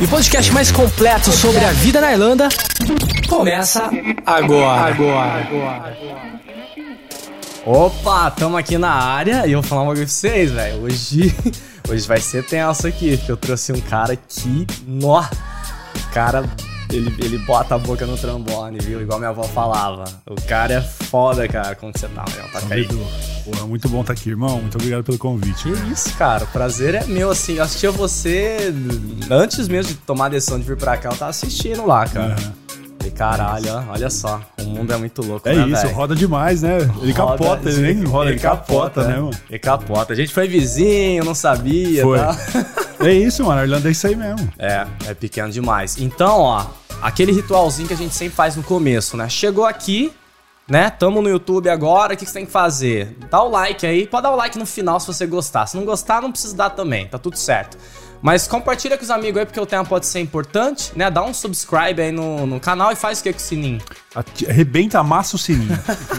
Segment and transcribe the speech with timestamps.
[0.00, 2.48] E o podcast mais completo sobre a vida na Irlanda
[3.28, 3.90] começa
[4.26, 4.94] agora.
[4.94, 5.98] Agora.
[7.64, 10.82] Opa, tamo aqui na área e eu vou falar uma coisa pra vocês, velho.
[10.82, 11.34] Hoje,
[11.88, 15.24] hoje vai ser tenso aqui, porque eu trouxe um cara que, nó,
[16.12, 16.44] cara,
[16.90, 19.00] ele, ele bota a boca no trombone, viu?
[19.00, 20.04] Igual minha avó falava.
[20.26, 21.74] O cara é foda, cara.
[21.74, 22.48] Como que você tá, Marião?
[22.68, 22.78] Tá?
[22.78, 23.00] Edu.
[23.44, 24.60] Porra, muito bom estar aqui, irmão.
[24.60, 25.64] Muito obrigado pelo convite.
[25.64, 26.44] Que isso, cara.
[26.44, 27.54] O prazer é meu, assim.
[27.56, 28.72] Eu assistia você
[29.30, 32.36] antes mesmo de tomar a decisão de vir pra cá, eu tava assistindo lá, cara.
[32.98, 34.40] Falei, caralho, olha só.
[34.60, 35.94] O mundo é muito louco, É né, isso, velho?
[35.94, 36.78] roda demais, né?
[37.02, 39.30] Ele Roda, capota, ele nem roda, ele, capota, né, mano?
[39.50, 40.12] Ele capota.
[40.14, 42.18] A gente foi vizinho, não sabia, Foi.
[42.18, 42.34] tá?
[43.04, 43.60] É isso, mano.
[43.60, 44.52] A Irlanda é isso aí mesmo.
[44.58, 45.98] É, é pequeno demais.
[45.98, 46.66] Então, ó,
[47.02, 49.28] aquele ritualzinho que a gente sempre faz no começo, né?
[49.28, 50.12] Chegou aqui,
[50.66, 50.88] né?
[50.90, 53.16] Tamo no YouTube agora, o que que você tem que fazer?
[53.30, 55.66] Dá o like aí, pode dar o like no final se você gostar.
[55.66, 57.76] Se não gostar, não precisa dar também, tá tudo certo.
[58.22, 61.10] Mas compartilha com os amigos aí, porque o tema pode ser importante, né?
[61.10, 63.82] Dá um subscribe aí no, no canal e faz o que com o sininho?
[64.48, 65.78] Arrebenta, amassa o sininho.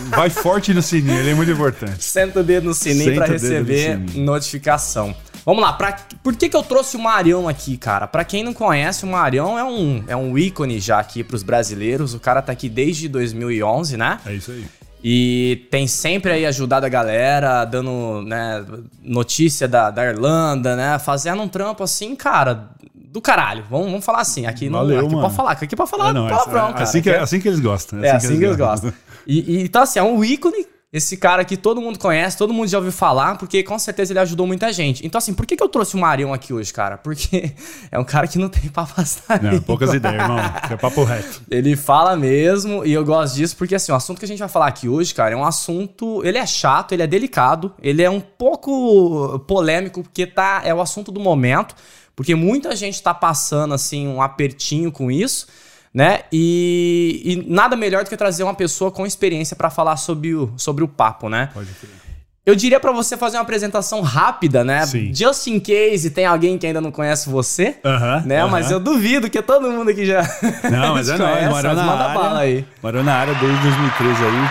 [0.09, 2.03] Vai forte no sininho, ele é muito importante.
[2.03, 4.23] Senta o dedo no sininho no receber sininho.
[4.23, 5.16] notificação.
[5.46, 8.08] Vamos lá, pra, por que, que eu trouxe o Marião aqui, cara?
[8.08, 12.16] Pra quem não conhece, o Marião é um, é um ícone já aqui pros brasileiros.
[12.16, 14.20] O cara tá aqui desde 2011, né?
[14.26, 14.66] É isso aí.
[15.04, 18.66] E tem sempre aí ajudado a galera, dando né,
[19.04, 20.98] notícia da, da Irlanda, né?
[20.98, 23.64] Fazendo um trampo assim, cara, do caralho.
[23.70, 24.48] Vamos, vamos falar assim.
[24.48, 25.22] Aqui não Valeu, aqui mano.
[25.22, 26.84] pode falar, aqui pode falar É, não, é- palavrão, é cara.
[26.84, 28.04] assim, que, Aqui é assim que eles gostam.
[28.04, 28.92] é assim que eles gostam.
[29.28, 30.66] E, e, então, assim, é um ícone.
[30.96, 34.20] Esse cara aqui todo mundo conhece, todo mundo já ouviu falar, porque com certeza ele
[34.20, 35.06] ajudou muita gente.
[35.06, 36.98] Então, assim, por que, que eu trouxe o Marião aqui hoje, cara?
[36.98, 37.52] Porque
[37.92, 38.94] é um cara que não tem papo
[39.42, 40.39] Não, poucas ideias, irmão.
[40.39, 41.42] É papo reto.
[41.52, 44.48] Ele fala mesmo, e eu gosto disso porque, assim, o assunto que a gente vai
[44.48, 46.26] falar aqui hoje, cara, é um assunto.
[46.26, 50.80] Ele é chato, ele é delicado, ele é um pouco polêmico, porque tá, é o
[50.80, 51.76] assunto do momento,
[52.16, 55.45] porque muita gente tá passando, assim, um apertinho com isso,
[55.95, 56.23] né?
[56.30, 60.52] E, e nada melhor do que trazer uma pessoa com experiência pra falar sobre o,
[60.58, 61.50] sobre o papo, né?
[61.54, 61.89] Pode crer.
[62.45, 64.86] Eu diria pra você fazer uma apresentação rápida, né?
[64.86, 65.11] Sim.
[65.16, 67.78] Just in case tem alguém que ainda não conhece você.
[67.84, 68.42] Aham, Né?
[68.42, 68.52] aham.
[68.52, 70.22] Mas eu duvido que todo mundo aqui já.
[70.70, 71.48] Não, mas é nóis.
[71.50, 72.14] Morou na área.
[72.20, 72.66] bala aí.
[72.84, 74.50] Morou na área desde 2013 aí,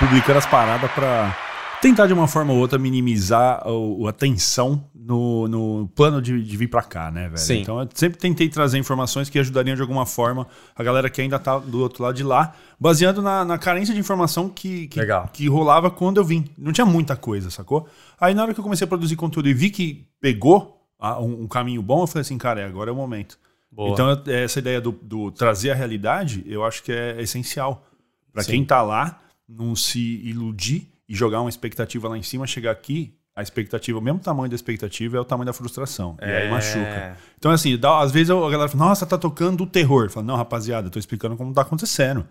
[0.00, 1.36] publicando as paradas pra
[1.80, 6.56] tentar de uma forma ou outra minimizar o, a tensão no, no plano de, de
[6.56, 7.38] vir pra cá, né, velho?
[7.38, 7.60] Sim.
[7.60, 11.38] Então eu sempre tentei trazer informações que ajudariam de alguma forma a galera que ainda
[11.38, 15.00] tá do outro lado de lá, baseando na, na carência de informação que, que,
[15.32, 16.46] que rolava quando eu vim.
[16.56, 17.86] Não tinha muita coisa, sacou?
[18.18, 21.42] Aí na hora que eu comecei a produzir conteúdo e vi que pegou ah, um,
[21.42, 23.38] um caminho bom, eu falei assim, cara, é, agora é o momento.
[23.70, 23.90] Boa.
[23.90, 27.86] Então, eu- essa ideia do, do trazer a realidade, eu acho que é essencial.
[28.32, 28.52] Pra Sim.
[28.52, 33.12] quem tá lá, não se iludir e jogar uma expectativa lá em cima, chegar aqui,
[33.36, 36.16] a expectativa, o mesmo tamanho da expectativa é o tamanho da frustração.
[36.20, 36.50] E aí É.
[36.50, 37.16] machuca.
[37.38, 40.08] Então, assim, dá- às vezes a galera fala, nossa, tá tocando o terror.
[40.10, 42.24] Fala, não, rapaziada, eu tô explicando como tá acontecendo.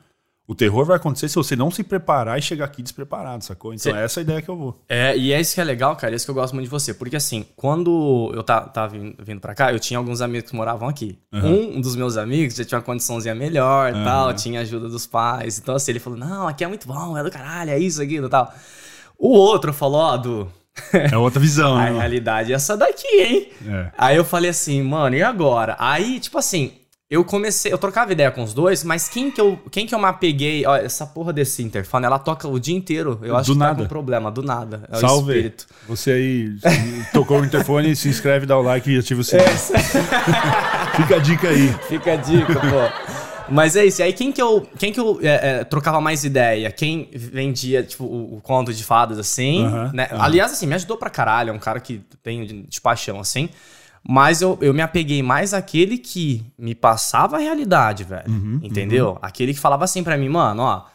[0.46, 3.74] O terror vai acontecer se você não se preparar e chegar aqui despreparado, sacou?
[3.74, 4.82] Então, essa é a ideia que eu vou.
[4.90, 6.14] É, e é isso que é legal, cara.
[6.14, 6.94] É isso que eu gosto muito de você.
[6.94, 10.56] Porque assim, quando eu ta- tava vindo, vindo pra cá, eu tinha alguns amigos que
[10.56, 11.18] moravam aqui.
[11.32, 15.60] Um dos meus amigos já tinha uma condiçãozinha melhor e tal, tinha ajuda dos pais.
[15.60, 18.28] Então, assim, ele falou: não, aqui é muito bom, é do caralho, é isso, aquilo
[18.28, 18.54] e tal.
[19.18, 20.52] O outro falou, ó, Du,
[21.12, 21.86] É outra visão, a né?
[21.88, 22.00] mano?
[22.00, 23.48] realidade é essa daqui, hein?
[23.68, 23.88] É.
[23.98, 25.76] Aí eu falei assim, mano, e agora?
[25.80, 26.72] Aí, tipo assim,
[27.10, 30.00] eu comecei, eu trocava ideia com os dois, mas quem que eu, quem que eu
[30.00, 33.20] me apeguei, ó, essa porra desse interfone, ela toca o dia inteiro.
[33.22, 33.84] Eu acho Do que tá nada.
[33.84, 34.84] com problema, do nada.
[34.92, 35.32] É o Salve.
[35.34, 35.68] espírito.
[35.88, 36.56] Você aí
[37.14, 39.48] tocou o interfone, se inscreve, dá o like e ativa o sininho.
[40.98, 41.74] Fica a dica aí.
[41.88, 43.03] Fica a dica, pô.
[43.54, 46.24] Mas é isso, e aí quem que eu, quem que eu é, é, trocava mais
[46.24, 46.72] ideia?
[46.72, 50.08] Quem vendia, tipo, o, o conto de fadas, assim, Aham, né?
[50.12, 50.24] aham.
[50.24, 53.50] Aliás, assim, me ajudou pra caralho, é um cara que tem de, de paixão, assim.
[54.06, 58.30] Mas eu, eu me apeguei mais àquele que me passava a realidade, velho.
[58.30, 59.18] Uhum, entendeu?
[59.22, 60.86] Aquele que falava assim pra mim, mano, ó,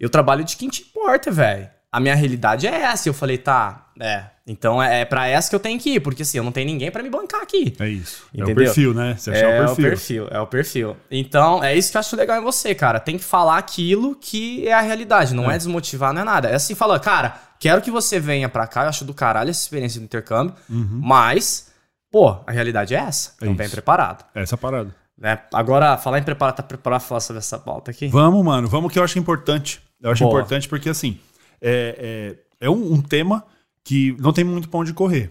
[0.00, 1.68] eu trabalho de quem te importa, velho.
[1.92, 3.08] A minha realidade é essa.
[3.08, 4.24] Eu falei, tá, é.
[4.46, 6.66] Então é, é pra essa que eu tenho que ir, porque assim, eu não tenho
[6.66, 7.74] ninguém pra me bancar aqui.
[7.80, 8.24] É isso.
[8.34, 8.64] É o Entendeu?
[8.66, 9.16] perfil, né?
[9.16, 9.84] Você achar É o perfil.
[9.86, 10.96] o perfil, é o perfil.
[11.10, 13.00] Então, é isso que eu acho legal em você, cara.
[13.00, 16.48] Tem que falar aquilo que é a realidade, não é, desmotivar, não é nada.
[16.50, 19.62] É assim, falando, cara, quero que você venha pra cá, eu acho do caralho essa
[19.62, 21.70] experiência do intercâmbio, mas,
[22.10, 23.32] pô, a realidade é essa.
[23.40, 23.74] É Então isso.
[23.74, 24.24] preparado.
[24.34, 24.94] É essa parada.
[25.16, 25.38] Né?
[25.54, 28.08] Agora, falar em preparar, tá preparado pra falar sobre essa pauta aqui?
[28.08, 29.80] Vamos, mano, vamos que eu acho importante.
[30.02, 30.34] Eu acho Boa.
[30.34, 31.18] importante porque, assim,
[31.62, 33.42] é, é, é um, um tema
[33.84, 35.30] que não tem muito pra onde correr.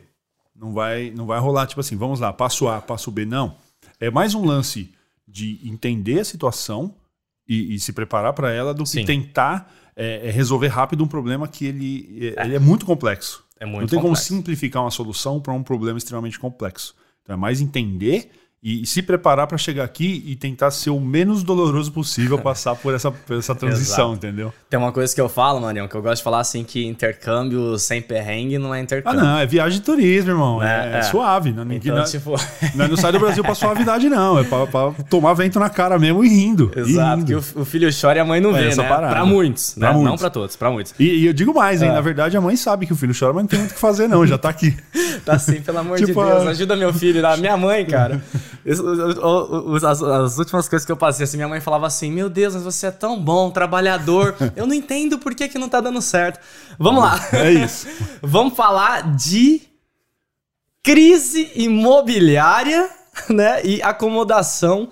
[0.55, 3.25] Não vai, não vai rolar, tipo assim, vamos lá, passo A, passo B.
[3.25, 3.57] Não.
[3.99, 4.93] É mais um lance
[5.27, 6.95] de entender a situação
[7.47, 9.05] e, e se preparar pra ela do que Sim.
[9.05, 13.43] tentar é, é, resolver rápido um problema que ele é, ele é muito complexo.
[13.59, 14.29] É muito não tem complexo.
[14.29, 16.95] como simplificar uma solução para um problema extremamente complexo.
[17.23, 18.29] Então é mais entender
[18.63, 22.93] e, se preparar para chegar aqui e tentar ser o menos doloroso possível passar por
[22.93, 24.53] essa, por essa transição, entendeu?
[24.69, 27.77] Tem uma coisa que eu falo, Manião, que eu gosto de falar assim, que intercâmbio
[27.77, 29.19] sem perrengue não é Ah, intercâmbio.
[29.21, 30.63] não, é viagem de turismo, irmão.
[30.63, 31.01] É, É, é.
[31.03, 31.51] suave.
[31.51, 32.31] Não, ninguém, Então, não, tipo...
[32.75, 34.39] nós não sai do Brasil pra suavidade, não.
[34.39, 36.71] É pra, pra tomar vento na cara mesmo e rindo.
[36.75, 37.25] e Exato, rindo.
[37.25, 38.87] que o, o filho chora e a mãe não É vê, essa né?
[38.89, 39.13] parada.
[39.13, 39.87] Pra muitos, né?
[39.87, 40.11] Pra muitos.
[40.11, 40.93] Não pra todos, pra muitos.
[40.97, 41.89] E, e eu digo mais, hein?
[41.89, 41.91] É.
[41.93, 43.79] Na verdade, a mãe sabe que o filho chora, mas não tem muito o que
[43.79, 44.25] fazer, não.
[44.25, 44.73] Já tá aqui.
[45.23, 48.21] Tá assim, pelo amor de Tipo, Deus, a- ajuda meu filho, a minha mãe, cara.
[48.65, 52.63] As, as últimas coisas que eu passei, assim, minha mãe falava assim: Meu Deus, mas
[52.63, 54.35] você é tão bom, trabalhador.
[54.55, 56.39] Eu não entendo por que, que não tá dando certo.
[56.79, 57.19] Vamos lá.
[57.33, 57.87] É isso.
[58.23, 59.61] Vamos falar de
[60.81, 62.89] crise imobiliária,
[63.29, 63.63] né?
[63.65, 64.89] E acomodação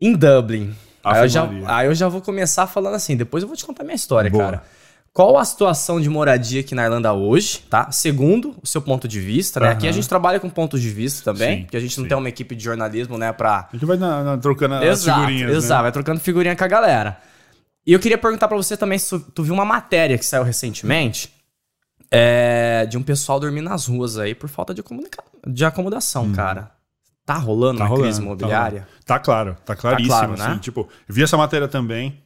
[0.00, 0.74] em Dublin.
[1.04, 3.82] Aí eu, já, aí eu já vou começar falando assim, depois eu vou te contar
[3.84, 4.44] minha história, Boa.
[4.44, 4.64] cara.
[5.18, 7.90] Qual a situação de moradia aqui na Irlanda hoje, tá?
[7.90, 9.70] Segundo o seu ponto de vista, né?
[9.70, 12.08] Aqui a gente trabalha com pontos de vista também, Sim, porque a gente não sim.
[12.08, 15.18] tem uma equipe de jornalismo, né, pra A gente vai na- na- trocando as Exato,
[15.22, 15.50] figurinhas.
[15.56, 15.82] exato, Né?
[15.82, 17.18] vai trocando figurinha com a galera.
[17.84, 21.32] E eu queria perguntar pra você também se tu, viu uma matéria que saiu recentemente
[22.12, 24.84] é, de um pessoal dormir nas ruas aí por falta de,
[25.48, 26.70] de acomodação, cara.
[27.26, 28.80] Tá rolando Tá uma rolando, crise tá imobiliária?
[28.82, 29.04] rolando.
[29.04, 30.14] Tá, claro, tá claríssimo.
[30.16, 30.44] claro, né?
[30.46, 32.22] assim, tipo, vi essa matéria também.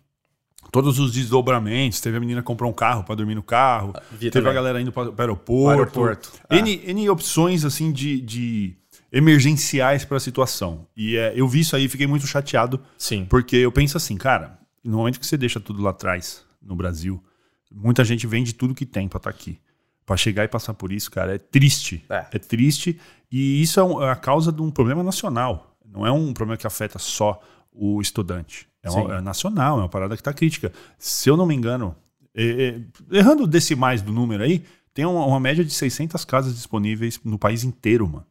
[0.72, 2.00] Todos os desdobramentos.
[2.00, 3.92] Teve a menina que comprou um carro pra dormir no carro.
[4.10, 5.70] Vi teve a galera indo pra, pro aeroporto.
[5.70, 6.56] Aeroporto, é.
[6.58, 8.74] N, N opções, assim, de, de
[9.12, 10.86] emergenciais pra situação.
[10.96, 12.80] E é, eu vi isso aí e fiquei muito chateado.
[12.98, 13.24] Sim.
[13.28, 17.22] Porque eu penso assim, cara, no momento que você deixa tudo lá atrás, no Brasil,
[17.70, 19.58] muita gente vende tudo que tem pra estar aqui.
[20.04, 22.04] Pra chegar e passar por isso, cara, é triste.
[22.10, 22.26] É.
[22.32, 22.98] É, triste.
[23.30, 25.76] E isso é, um- é a causa de um problema nacional.
[25.86, 27.40] Não é um problema que afeta só
[27.72, 28.66] o estudante.
[28.82, 30.72] É, uma- é nacional, é uma parada que tá crítica.
[30.98, 31.94] Se eu não me engano,
[32.34, 32.74] é-
[33.12, 37.38] é- errando decimais do número aí, tem uma, uma média de 600 casas disponíveis no
[37.38, 38.26] país inteiro, mano.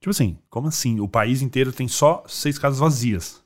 [0.00, 1.00] Tipo assim, como assim?
[1.00, 3.42] O país inteiro tem só seis casas vazias.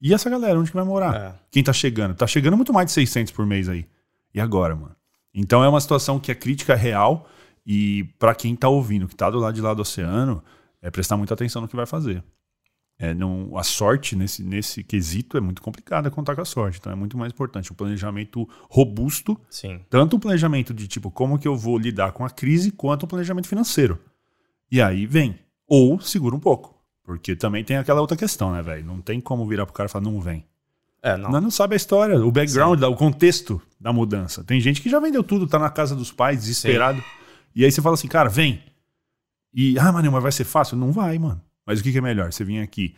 [0.00, 1.14] E essa galera, onde que vai morar?
[1.14, 1.34] É.
[1.50, 2.14] Quem tá chegando?
[2.14, 3.84] Tá chegando muito mais de 600 por mês aí.
[4.32, 4.94] E agora, mano?
[5.34, 7.28] Então é uma situação que a crítica é real
[7.66, 10.42] e pra quem tá ouvindo, que tá do lado de lá do oceano,
[10.80, 12.22] é prestar muita atenção no que vai fazer.
[13.00, 16.78] É, não, a sorte nesse, nesse quesito é muito complicada contar com a sorte.
[16.80, 19.80] Então é muito mais importante um planejamento robusto, Sim.
[19.88, 23.08] tanto um planejamento de tipo como que eu vou lidar com a crise, quanto um
[23.08, 24.00] planejamento financeiro.
[24.70, 25.38] E aí vem.
[25.66, 26.76] Ou segura um pouco.
[27.04, 28.84] Porque também tem aquela outra questão, né, velho?
[28.84, 30.44] Não tem como virar pro cara e falar, não vem.
[31.00, 31.30] É, não.
[31.30, 34.42] Nós não sabe a história, o background, o contexto da mudança.
[34.42, 37.02] Tem gente que já vendeu tudo, tá na casa dos pais, desesperado.
[37.54, 38.62] E aí você fala assim, cara, vem.
[39.54, 40.76] E, ah, mano, mas vai ser fácil?
[40.76, 41.40] Não vai, mano.
[41.68, 42.32] Mas o que, que é melhor?
[42.32, 42.96] Você vir aqui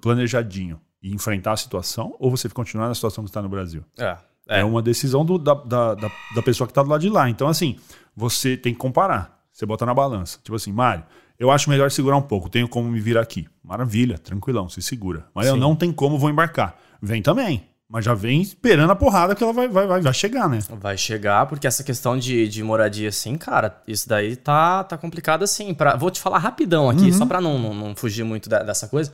[0.00, 3.84] planejadinho e enfrentar a situação ou você continuar na situação que está no Brasil?
[3.98, 4.16] É.
[4.48, 4.64] É, É.
[4.64, 7.28] uma decisão do- da, da, da, da pessoa que tá do lado de lá.
[7.28, 7.76] Então, assim,
[8.16, 9.40] você tem que comparar.
[9.52, 10.38] Você bota na balança.
[10.42, 11.04] Tipo assim, Mário,
[11.38, 12.48] eu acho melhor segurar um pouco.
[12.48, 13.46] Tenho como me vir aqui.
[13.62, 15.26] Maravilha, tranquilão, se segura.
[15.34, 16.76] Mas eu não tenho como, vou embarcar.
[17.00, 17.68] Vem também.
[17.92, 20.60] Mas já vem esperando a porrada que ela vai, vai, vai, vai chegar, né?
[20.80, 25.42] Vai chegar, porque essa questão de, de moradia, assim, cara, isso daí tá, tá complicado
[25.42, 25.74] assim.
[25.74, 27.12] Pra, vou te falar rapidão aqui, Uhum.
[27.12, 29.12] só pra não, não, não fugir muito da- dessa coisa.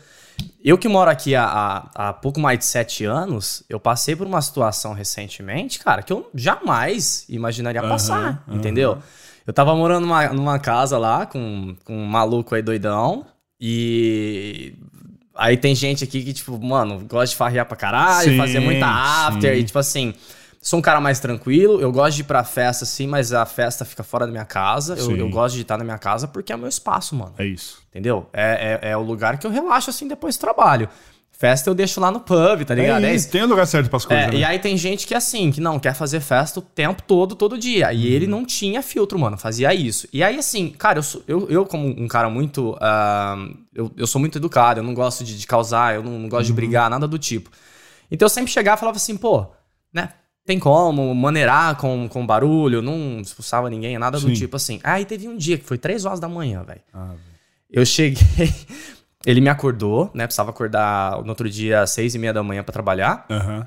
[0.64, 4.28] Eu que moro aqui há, há, há pouco mais de sete anos, eu passei por
[4.28, 8.56] uma situação recentemente, cara, que eu jamais imaginaria passar, aham.
[8.56, 8.98] entendeu?
[9.44, 13.26] Eu tava morando numa, numa casa lá com, com um maluco aí doidão
[13.60, 14.74] e.
[15.38, 18.86] Aí tem gente aqui que, tipo, mano, gosta de farrear pra caralho, Sim, fazer muita
[18.86, 19.60] after, sim.
[19.60, 20.12] e tipo assim,
[20.60, 23.84] sou um cara mais tranquilo, eu gosto de ir pra festa, sim, mas a festa
[23.84, 24.96] fica fora da minha casa.
[24.96, 27.34] Eu, eu gosto de estar na minha casa porque é o meu espaço, mano.
[27.38, 27.80] É isso.
[27.88, 28.28] Entendeu?
[28.32, 30.88] É, é, é o lugar que eu relaxo assim depois do trabalho.
[31.40, 33.04] Festa eu deixo lá no pub, tá ligado?
[33.04, 33.30] É É isso.
[33.30, 34.24] Tem o lugar certo pras coisas.
[34.26, 34.38] é, né?
[34.38, 37.56] e aí tem gente que assim, que não quer fazer festa o tempo todo, todo
[37.56, 37.92] dia.
[37.92, 40.08] E ele não tinha filtro, mano, fazia isso.
[40.12, 42.76] E aí, assim, cara, eu, sou- eu, eu como um cara muito.
[42.80, 43.36] ah,
[43.72, 46.46] eu, eu sou muito educado, eu não gosto de, de causar, eu não, não gosto
[46.46, 47.50] de brigar, nada do tipo.
[48.10, 49.46] Então eu sempre chegava e falava assim, pô,
[49.92, 50.14] né?
[50.44, 54.32] Tem como maneirar com, com barulho, não expulsava ninguém, nada do Sim.
[54.32, 54.80] tipo assim.
[54.82, 56.80] Aí teve um dia que foi três horas da manhã, velho.
[56.92, 57.12] Ah,
[57.70, 58.18] Eu cheguei,
[59.26, 60.26] ele me acordou, né?
[60.26, 63.26] Precisava acordar no outro dia às seis e meia da manhã pra trabalhar.
[63.30, 63.66] Aham.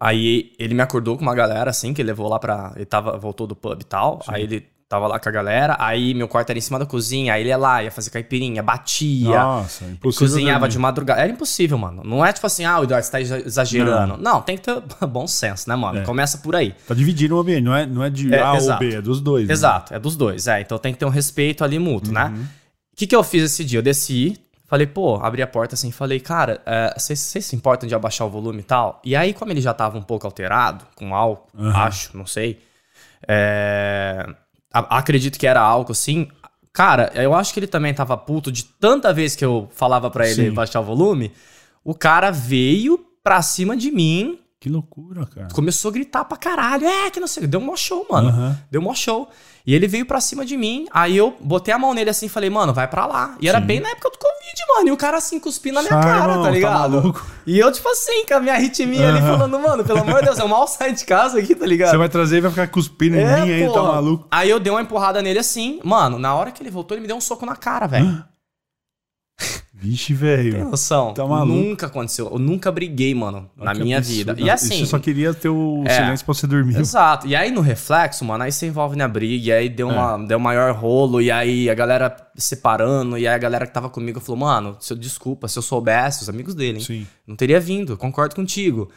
[0.00, 2.72] Aí ele me acordou com uma galera assim, que ele levou lá pra.
[2.76, 4.22] Ele tava, voltou do pub e tal.
[4.28, 7.32] Aí ele Tava lá com a galera, aí meu quarto era em cima da cozinha,
[7.32, 10.28] aí ele ia lá, ia fazer caipirinha, batia, Nossa, impossível.
[10.28, 10.72] cozinhava dormir.
[10.72, 11.20] de madrugada.
[11.22, 12.02] Era impossível, mano.
[12.04, 14.18] Não é tipo assim, ah, o Eduardo, você tá exa- exagerando.
[14.18, 16.00] Não, tem que ter bom senso, né, mano?
[16.00, 16.02] É.
[16.04, 16.74] Começa por aí.
[16.86, 18.78] Tá dividindo o ambiente, não é, não é de É, A ou exato.
[18.78, 19.48] B, é dos dois.
[19.48, 19.52] né?
[19.54, 20.46] Exato, é dos dois.
[20.46, 22.32] É, então tem que ter um respeito ali mútuo, né?
[22.92, 23.78] O que, que eu fiz esse dia?
[23.78, 27.88] Eu desci, falei, pô, abri a porta assim, falei, cara, é, vocês vocês se importam
[27.88, 29.00] de abaixar o volume e tal?
[29.04, 32.60] E aí, como ele já tava um pouco alterado, com álcool, acho, não sei.
[33.28, 34.26] é,
[34.72, 36.28] a- acredito que era álcool, sim.
[36.72, 40.26] Cara, eu acho que ele também tava puto de tanta vez que eu falava pra
[40.28, 40.52] ele Sim.
[40.54, 41.32] baixar o volume.
[41.84, 45.48] O cara veio pra cima de mim, Que loucura, cara.
[45.52, 46.84] começou a gritar pra caralho.
[46.86, 47.46] É, que não sei.
[47.46, 48.28] Deu um mó show, mano.
[48.30, 48.58] Aham.
[48.70, 49.28] Deu um mó show.
[49.66, 50.86] E ele veio pra cima de mim.
[50.92, 53.34] Aí eu botei a mão nele assim e falei, mano, vai pra lá.
[53.40, 53.66] E era Sim.
[53.66, 54.88] bem na época do Covid, mano.
[54.88, 56.90] E o cara assim cuspindo na minha Sai, cara, tá tá ligado?
[57.00, 57.26] maluco?
[57.46, 59.38] e eu, tipo assim, com a minha arritmia ali Aham.
[59.38, 61.90] falando, mano, pelo amor de Deus, eu mal saio de casa aqui, tá ligado?
[61.92, 64.26] Você vai trazer e vai ficar cuspindo em mim aí, tá É, maluco?
[64.30, 65.80] Aí eu dei uma empurrada nele assim.
[65.82, 68.22] Mano, na hora que ele voltou, ele me deu um soco na cara, velho.
[69.84, 70.70] Vixe, Tem velho.
[70.70, 71.12] noção?
[71.12, 71.52] Tá maluco.
[71.58, 72.28] Nunca aconteceu.
[72.32, 74.34] Eu nunca briguei, mano, na Que minha absurdo.
[74.34, 74.46] vida.
[74.46, 74.78] E assim.
[74.78, 75.90] Você só queria ter o É.
[75.96, 76.78] silêncio pra você dormir.
[76.78, 77.26] Exato.
[77.26, 80.38] E aí no reflexo, mano, aí você envolve na briga, e aí deu, uma, deu
[80.40, 84.40] maior rolo, e aí a galera separando, e aí a galera que tava comigo falou,
[84.40, 86.84] mano, se eu, desculpa, se eu soubesse, os amigos dele, hein?
[86.84, 87.06] Sim.
[87.26, 88.90] Não teria vindo, concordo contigo.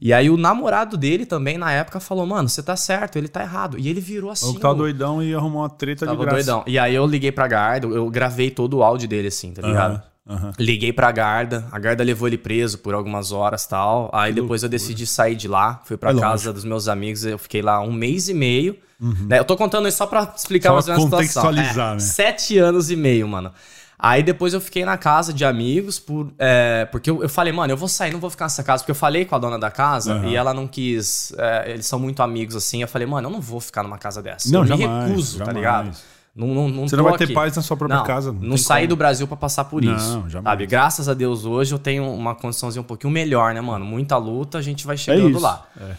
[0.00, 3.42] E aí o namorado dele também, na época, falou, mano, você tá certo, ele tá
[3.42, 3.78] errado.
[3.78, 4.50] E ele virou assim.
[4.50, 6.36] O que tava ó, doidão e arrumou uma treta tava de graça.
[6.36, 6.64] doidão.
[6.66, 9.92] E aí eu liguei pra Garda, eu gravei todo o áudio dele, assim, tá ligado?
[9.92, 10.52] Aham, aham.
[10.58, 14.10] Liguei pra Garda, a Garda levou ele preso por algumas horas tal.
[14.12, 16.52] Aí depois eu decidi sair de lá, fui pra É casa lógico.
[16.54, 18.76] dos meus amigos, eu fiquei lá um mês e meio.
[19.00, 21.42] Né, Eu tô contando isso só pra explicar Só mais ou menos a situação.
[21.42, 21.98] contextualizar, É, né?
[22.00, 23.52] Sete anos e meio, mano.
[23.98, 27.72] Aí depois eu fiquei na casa de amigos, por, é, porque eu, eu falei, mano,
[27.72, 28.82] eu vou sair, não vou ficar nessa casa.
[28.82, 30.26] Porque eu falei com a dona da casa Aham.
[30.28, 31.32] e ela não quis.
[31.38, 32.82] é, eles são muito amigos assim.
[32.82, 34.50] Eu falei, mano, eu não vou ficar numa casa dessa.
[34.50, 35.56] Não, eu jamais, me recuso, tá jamais.
[35.56, 35.96] ligado?
[36.34, 37.32] Não, não, não Você não vai ter aqui.
[37.32, 38.32] paz na sua própria Não, casa.
[38.32, 38.88] Não, Não, saí como.
[38.90, 40.24] do Brasil pra passar por Não, isso.
[40.28, 40.44] jamais.
[40.52, 40.66] Sabe?
[40.66, 43.84] Graças a Deus hoje eu tenho uma condiçãozinha um pouquinho melhor, né, mano?
[43.84, 45.38] Muita luta, a gente vai É chegando isso.
[45.40, 45.66] lá.
[45.80, 45.94] É.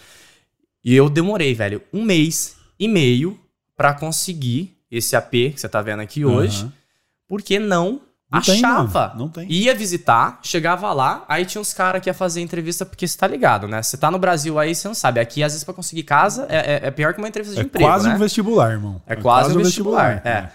[0.83, 3.39] E eu demorei, velho, um mês e meio
[3.77, 6.73] pra conseguir esse AP que você tá vendo aqui hoje, Aham.
[7.27, 8.01] porque não,
[8.31, 9.07] Não tem, achava.
[9.09, 9.19] mano.
[9.19, 9.45] Não tem.
[9.51, 13.27] Ia visitar, chegava lá, aí tinha uns caras que ia fazer entrevista, porque você tá
[13.27, 13.81] ligado, né?
[13.81, 15.19] Você tá no Brasil aí, você não sabe.
[15.19, 17.63] Aqui, às vezes, pra conseguir casa, é, é- é pior que uma entrevista de É
[17.65, 18.15] emprego, quase né?
[18.15, 19.01] um vestibular, irmão.
[19.05, 20.21] É quase um vestibular.
[20.25, 20.49] É.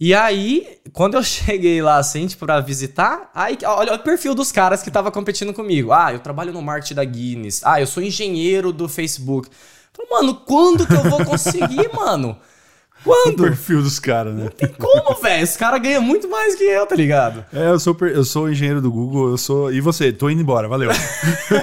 [0.00, 4.50] E aí, quando eu cheguei lá, assim, tipo, pra visitar, aí, olha o perfil dos
[4.50, 5.92] caras que tava competindo comigo.
[5.92, 7.60] Ah, eu trabalho no marketing da Guinness.
[7.64, 9.48] Ah, eu sou engenheiro do Facebook.
[9.92, 12.36] Falei, mano, quando que eu vou conseguir, mano?
[13.04, 13.42] O Quando?
[13.42, 14.48] perfil dos caras, né?
[14.56, 15.42] Tem como, velho?
[15.42, 17.44] Esse cara ganha muito mais que eu, tá ligado?
[17.52, 19.72] É, eu sou, eu sou engenheiro do Google, eu sou.
[19.72, 20.12] E você?
[20.12, 20.90] Tô indo embora, valeu.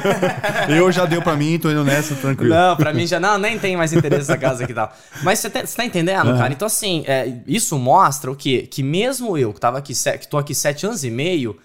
[0.67, 2.53] eu já deu pra mim, tô indo nessa, tranquilo.
[2.53, 4.93] Não, pra mim já não, nem tem mais interesse nessa casa aqui e tal.
[5.23, 6.51] Mas você tá, você tá entendendo, cara?
[6.51, 8.67] Então, assim, é, isso mostra o quê?
[8.69, 11.57] Que mesmo eu, que tava aqui, que tô aqui sete anos e meio,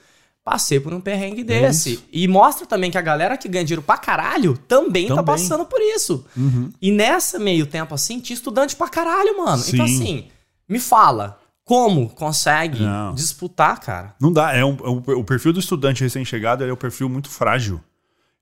[0.44, 1.94] passei por um perrengue desse.
[1.94, 2.04] isso.
[2.12, 5.24] E mostra também que a galera que ganha dinheiro pra caralho também, tá Também.
[5.34, 6.24] passando por isso.
[6.82, 9.62] E nessa meio tempo, assim, tinha estudante pra caralho, mano.
[9.66, 9.94] Então, Sim.
[10.02, 10.28] assim,
[10.68, 13.14] me fala, como consegue Não.
[13.14, 14.14] disputar, cara?
[14.20, 14.52] Não dá.
[14.54, 17.80] É um, é um- o perfil do estudante recém-chegado é um perfil muito frágil.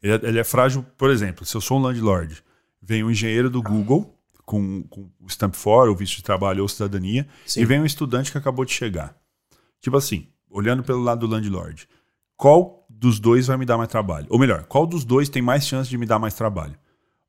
[0.03, 2.43] Ele é, ele é frágil, por exemplo, se eu sou um landlord,
[2.83, 6.69] vem um engenheiro do Google com, com o Stamp for, ou visto de trabalho ou
[6.69, 7.61] cidadania, Sim.
[7.61, 9.15] e vem um estudante que acabou de chegar.
[9.81, 11.89] Tipo assim, olhando pelo lado do landlord,
[12.37, 14.27] qual dos dois vai me dar mais trabalho?
[14.31, 16.75] Ou melhor, qual dos dois tem mais chance de me dar mais trabalho?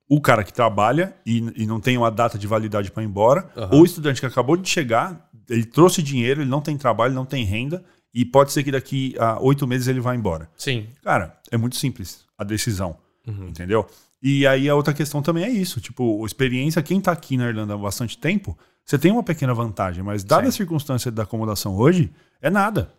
[0.09, 3.49] O cara que trabalha e, e não tem uma data de validade para ir embora,
[3.71, 7.25] ou o estudante que acabou de chegar, ele trouxe dinheiro, ele não tem trabalho, não
[7.25, 10.49] tem renda, e pode ser que daqui a oito meses ele vá embora.
[10.55, 10.87] Sim.
[11.01, 13.47] Cara, é muito simples a decisão, Uhum.
[13.47, 13.87] entendeu?
[14.21, 17.73] E aí a outra questão também é isso, tipo, experiência, quem tá aqui na Irlanda
[17.73, 20.49] há bastante tempo, você tem uma pequena vantagem, mas dada Sim.
[20.49, 22.11] a circunstância da acomodação hoje,
[22.41, 22.93] é nada.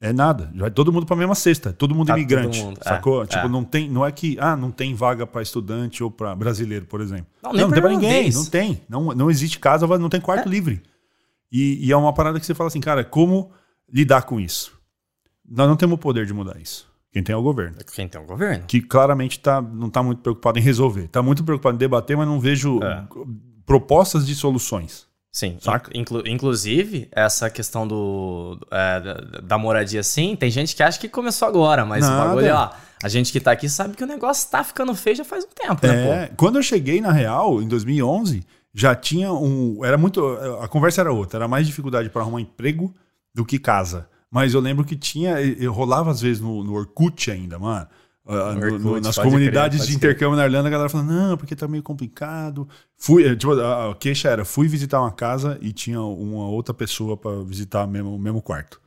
[0.00, 0.52] É nada.
[0.54, 3.22] Vai todo mundo pra mesma cesta, todo mundo Tá imigrante, todo mundo, é, sacou?
[3.22, 3.26] é.
[3.26, 6.84] Tipo, não tem, não é que, ah, não tem vaga pra estudante ou pra brasileiro,
[6.84, 7.26] por exemplo.
[7.42, 8.82] Não, Não, não, tem pra ninguém, não tem.
[8.88, 10.82] Não, não existe casa, não tem quarto livre.
[11.50, 13.50] E, e é uma parada que você fala assim, cara, como
[13.90, 14.72] lidar com isso?
[15.48, 16.86] Nós não temos o poder de mudar isso.
[17.10, 17.78] Quem tem é o governo.
[17.94, 18.64] Quem tem um governo?
[18.66, 21.04] Que claramente tá, não está muito preocupado em resolver.
[21.04, 23.04] Está muito preocupado em debater, mas não vejo É.
[23.64, 25.05] propostas de soluções.
[25.36, 25.90] Sim, Saca?
[25.94, 31.46] inclu- inclusive, essa questão do, é, da, moradia, sim, tem gente que acha que começou
[31.46, 32.28] agora, mas o Nada.
[32.28, 32.70] bagulho, ó,
[33.02, 35.48] a gente que tá aqui sabe que o negócio tá ficando feio já faz um
[35.48, 39.84] tempo, né, É, quando eu cheguei na Real, em 2011, já tinha um.
[39.84, 40.24] Era muito.
[40.62, 41.38] A conversa era outra.
[41.38, 42.94] Era mais dificuldade para arrumar emprego
[43.34, 44.08] do que casa.
[44.30, 45.38] Mas eu lembro que tinha.
[45.40, 47.86] Eu rolava às vezes no, no Orkut ainda, mano.
[48.28, 50.10] Ah, no- Orkut, no- nas comunidades crer, de pode crer.
[50.10, 52.68] intercâmbio na Irlanda, a galera falando, não, porque tá meio complicado.
[52.98, 57.16] Fui, eh, tipo, a, queixa era, fui visitar uma casa e tinha uma outra pessoa
[57.16, 58.80] pra visitar o mesmo, mesmo quarto.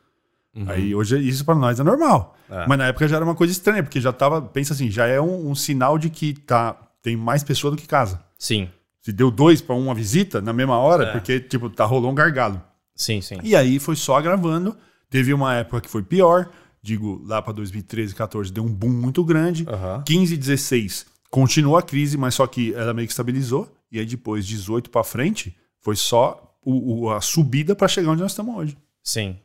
[0.67, 2.35] Aí hoje isso pra nós é normal.
[2.49, 2.59] Uhum.
[2.59, 2.67] É.
[2.67, 5.21] Mas na época já era uma coisa estranha, porque já tava, pensa assim, já é
[5.21, 8.19] um, um sinal de que tá, tem mais pessoa do que casa.
[8.37, 8.67] Sim,
[9.01, 11.11] Se deu dois pra uma visita na mesma hora, É.
[11.13, 12.61] porque, tipo, tá rolou um gargalo.
[12.93, 13.37] sim, sim.
[13.41, 14.75] E aí foi só agravando.
[15.09, 16.49] Teve uma época que foi pior.
[16.81, 19.65] Digo, lá pra 2013, 14 deu um boom muito grande.
[19.67, 20.03] Aham.
[20.05, 23.71] 15, 16 continuou a crise, mas só que ela meio que estabilizou.
[23.91, 28.21] E aí depois, 18 pra frente, foi só o- o- a subida pra chegar onde
[28.21, 28.77] nós estamos hoje.
[29.03, 29.37] Sim.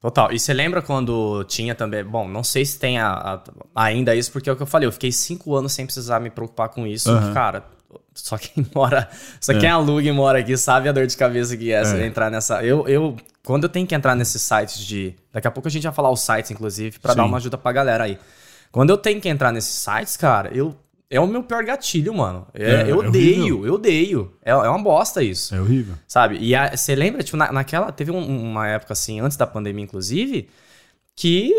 [0.00, 0.32] Total.
[0.32, 2.04] E você lembra quando tinha também.
[2.04, 3.42] Bom, não sei se tem a- a-
[3.84, 4.86] ainda isso, porque é o que eu falei.
[4.86, 7.10] Eu fiquei cinco anos sem precisar me preocupar com isso.
[7.10, 7.34] Aham.
[7.34, 7.64] Cara,
[8.14, 9.08] só quem mora.
[9.40, 12.06] Só quem aluga e mora aqui sabe a dor de cabeça que é, É.
[12.06, 12.64] entrar nessa.
[12.64, 13.16] Eu, eu.
[13.48, 15.14] Quando eu tenho que entrar nesses sites de.
[15.32, 17.16] Daqui a pouco a gente vai falar os sites, inclusive, pra Sim.
[17.16, 18.18] dar uma ajuda pra galera aí.
[18.70, 20.76] Quando eu tenho que entrar nesses sites, cara, eu.
[21.10, 22.46] É o meu pior gatilho, mano.
[22.52, 24.34] É- É, eu é odeio, eu odeio.
[24.44, 25.54] É, é uma bosta isso.
[25.54, 25.94] É horrível.
[26.06, 26.36] Sabe?
[26.38, 27.90] E você lembra, tipo, na- naquela.
[27.90, 30.50] Teve um- uma época assim, antes da pandemia, inclusive,
[31.16, 31.50] que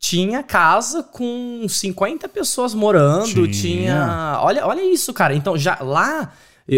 [0.00, 3.48] tinha casa com 50 pessoas morando, Tinha.
[3.52, 4.38] tinha.
[4.42, 5.32] Olha, olha isso, cara.
[5.32, 6.32] Então, já lá,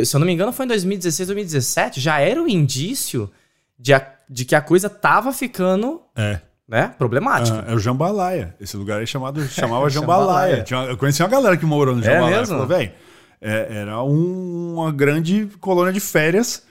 [0.05, 3.31] se eu não me engano, foi em 2016, 2017, já era um indício
[3.79, 6.41] de, a- de que a coisa tava ficando, É.
[6.69, 7.65] né, problemática.
[7.67, 8.55] Ah, é o Jambalaya.
[8.61, 10.65] Esse lugar aí chamado, chamava Jambalaya.
[10.65, 10.85] Jambalaya.
[10.87, 12.37] Uma- eu conheci uma galera que morou no É Jambalaya.
[12.39, 12.55] mesmo?
[12.55, 12.93] Falou, velho,
[13.41, 16.63] é- era um- uma grande colônia de férias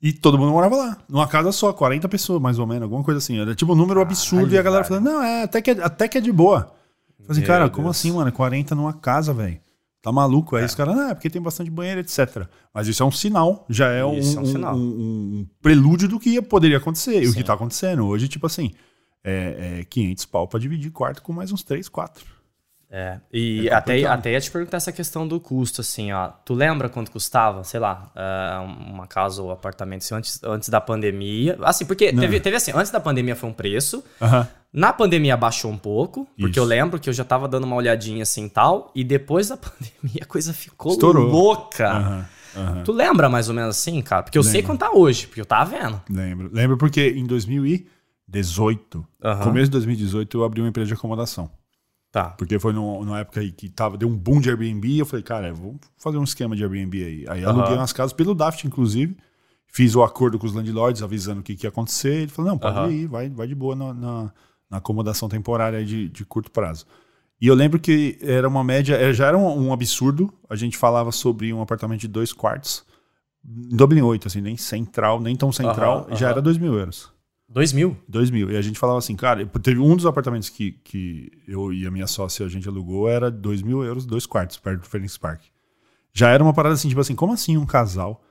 [0.00, 0.96] e todo mundo morava lá.
[1.08, 3.40] Numa casa só, 40 pessoas, mais ou menos, alguma coisa assim.
[3.40, 6.08] Era tipo um número absurdo e a galera falando, não, é, até, que é, até
[6.08, 6.72] que é de boa.
[7.20, 7.96] Eu Falei assim, cara, como Deus.
[7.98, 8.32] assim, mano?
[8.32, 9.60] 40 numa casa, velho.
[10.02, 10.56] Tá maluco?
[10.56, 12.46] Aí os caras, não, é porque tem bastante banheiro, etc.
[12.74, 14.74] Mas isso é um sinal, já é um, é um sinal.
[14.74, 18.04] um- um prelúdio do que poderia acontecer e o que tá acontecendo.
[18.06, 18.72] Hoje, tipo assim,
[19.22, 22.24] é, é 500 pau pra dividir quarto com mais uns 3, 4.
[22.94, 26.28] É, e É até, até ia te perguntar essa questão do custo, assim, ó.
[26.44, 30.78] Tu lembra quanto custava, sei lá, é, uma casa ou apartamento assim, antes, antes da
[30.80, 31.56] pandemia?
[31.62, 34.46] Assim, porque teve, teve assim, antes da pandemia foi um preço, Aham.
[34.72, 36.60] Na pandemia baixou um pouco, porque Isso.
[36.60, 39.56] eu lembro que eu já tava dando uma olhadinha assim e tal, e depois da
[39.58, 41.28] pandemia a coisa ficou Estourou.
[41.30, 41.88] louca.
[41.90, 42.26] Aham.
[42.54, 42.82] Aham.
[42.84, 44.22] Tu lembra mais ou menos assim, cara?
[44.24, 44.66] Porque eu sei Lembro.
[44.76, 46.00] quanto tá hoje, porque eu tava vendo.
[46.10, 46.50] Lembro.
[46.52, 47.24] Lembro porque em
[48.28, 49.44] 2018, Aham.
[49.44, 51.50] começo de 2018, eu abri uma empresa de acomodação.
[52.10, 52.24] Tá.
[52.30, 54.98] Porque foi num- numa época aí que tava, deu um boom de Airbnb.
[54.98, 57.24] Eu falei, cara, vou fazer um esquema de Airbnb aí.
[57.28, 59.16] Aí aluguei umas casas pelo Daft, inclusive.
[59.66, 62.14] Fiz o acordo com os landlords, avisando o que, que ia acontecer.
[62.22, 62.90] Ele falou, não, pode Aham.
[62.90, 64.32] ir, vai, vai de boa na, na-
[64.72, 66.86] na acomodação temporária de, de curto prazo.
[67.38, 70.32] E eu lembro que era uma média, é, já era um, um absurdo.
[70.48, 72.82] A gente falava sobre um apartamento de dois quartos,
[73.44, 77.12] em Dublin 8, assim, nem central, nem tão central, já era 2 mil euros.
[77.46, 77.94] Dois mil?
[78.08, 78.50] 2 mil.
[78.50, 81.90] E a gente falava assim, cara, teve um dos apartamentos que, que eu e a
[81.90, 85.42] minha sócia a gente alugou, era 2 mil euros, dois quartos, perto do Phoenix Park.
[86.14, 88.22] Já era uma parada assim, tipo assim, como assim um casal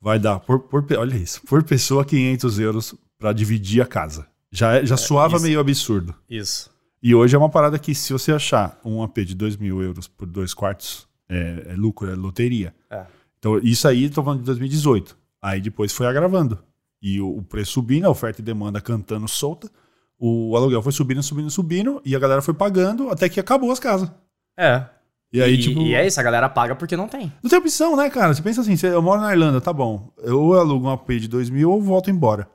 [0.00, 4.29] vai dar, por, por olha isso, por pessoa 500 euros pra dividir a casa?
[4.50, 5.44] Já, é- já soava isso.
[5.44, 6.14] meio absurdo.
[6.28, 6.70] Isso.
[7.02, 10.06] E hoje é uma parada que se você achar um AP de 2 mil euros
[10.06, 12.74] por dois quartos, é, é lucro, é loteria.
[12.90, 13.04] É.
[13.38, 15.16] Então, isso aí, tô falando de 2018.
[15.40, 16.58] Aí depois foi agravando.
[17.00, 19.70] E o, o preço subindo, a oferta e demanda cantando solta.
[20.18, 22.02] O aluguel foi subindo, subindo, subindo.
[22.04, 24.10] E a galera foi pagando até que acabou as casas.
[24.58, 24.84] É.
[25.32, 25.80] E aí, e, tipo.
[25.80, 27.32] e é isso, a galera paga porque não tem.
[27.42, 28.34] Não tem opção, né, cara?
[28.34, 30.12] Você pensa assim, você- eu moro na Irlanda, tá bom.
[30.18, 32.46] Eu alugo um AP de 2 mil ou volto embora.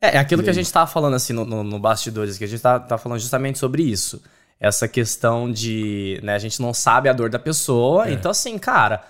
[0.00, 2.46] É, é aquilo que a gente tava falando assim no, no, no bastidores, que a
[2.48, 4.22] gente tá, tá falando justamente sobre isso.
[4.58, 8.08] Essa questão de, né, a gente não sabe a dor da pessoa.
[8.08, 8.12] É.
[8.12, 9.02] Então, assim, cara.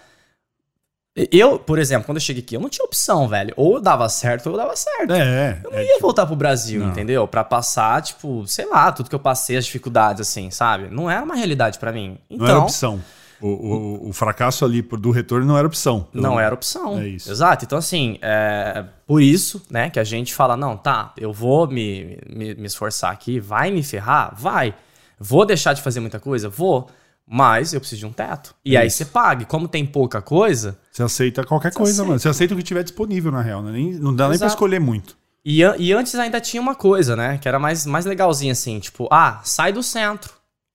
[1.32, 3.52] Eu, por exemplo, quando eu cheguei aqui, eu não tinha opção, velho.
[3.56, 5.12] Ou eu dava certo ou eu dava certo.
[5.12, 6.90] É, Eu não é, ia voltar pro Brasil, Não.
[6.90, 7.26] entendeu?
[7.26, 10.88] Pra passar, tipo, sei lá, tudo que eu passei, as dificuldades, assim, sabe?
[10.88, 12.16] Não era uma realidade pra mim.
[12.30, 13.00] não era Então, opção.
[13.40, 16.06] O, o, o fracasso ali do retorno não era opção.
[16.12, 16.98] Não era opção.
[16.98, 17.30] É isso.
[17.30, 17.64] Exato.
[17.64, 22.18] Então, assim, é por isso, né, que a gente fala, não, tá, eu vou me,
[22.28, 24.34] me, me esforçar aqui, vai me ferrar?
[24.38, 24.74] Vai.
[25.18, 26.48] Vou deixar de fazer muita coisa?
[26.48, 26.88] Vou.
[27.32, 28.54] Mas eu preciso de um teto.
[28.64, 28.96] E É aí isso.
[28.98, 29.42] você paga.
[29.42, 32.08] E como tem pouca coisa, Você aceita qualquer coisa, aceita.
[32.08, 32.18] mano.
[32.18, 33.62] Você aceita o que tiver disponível, na real.
[33.62, 33.70] Né?
[33.72, 34.52] Nem, não dá nem pra Exato.
[34.54, 35.16] escolher muito.
[35.44, 37.38] E, e antes ainda tinha uma coisa, né?
[37.38, 40.32] Que era mais, mais legalzinha, assim, tipo, ah, sai do centro.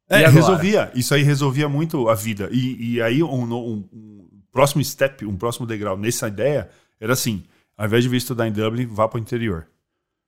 [0.09, 0.91] E É, resolvia.
[0.93, 2.49] Isso aí resolvia muito a vida.
[2.51, 7.43] E, e aí, um, um- um próximo step, um próximo degrau nessa ideia era assim:
[7.77, 9.67] ao invés de vir estudar em Dublin, vá para o interior.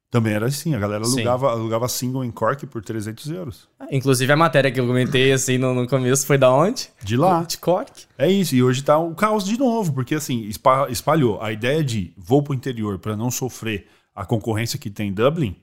[0.09, 1.15] Também era assim, a galera Sim.
[1.15, 3.67] alugava, alugava single em Cork por 300 euros.
[3.91, 6.87] Inclusive a matéria que eu comentei, assim, no, no começo foi da onde?
[7.03, 7.43] De lá.
[7.43, 8.05] De Cork.
[8.17, 11.41] É isso, e hoje tá o caos de novo, porque assim, espa- espalhou.
[11.41, 13.85] A ideia de vou pro interior para não sofrer
[14.15, 15.57] a concorrência que tem em Dublin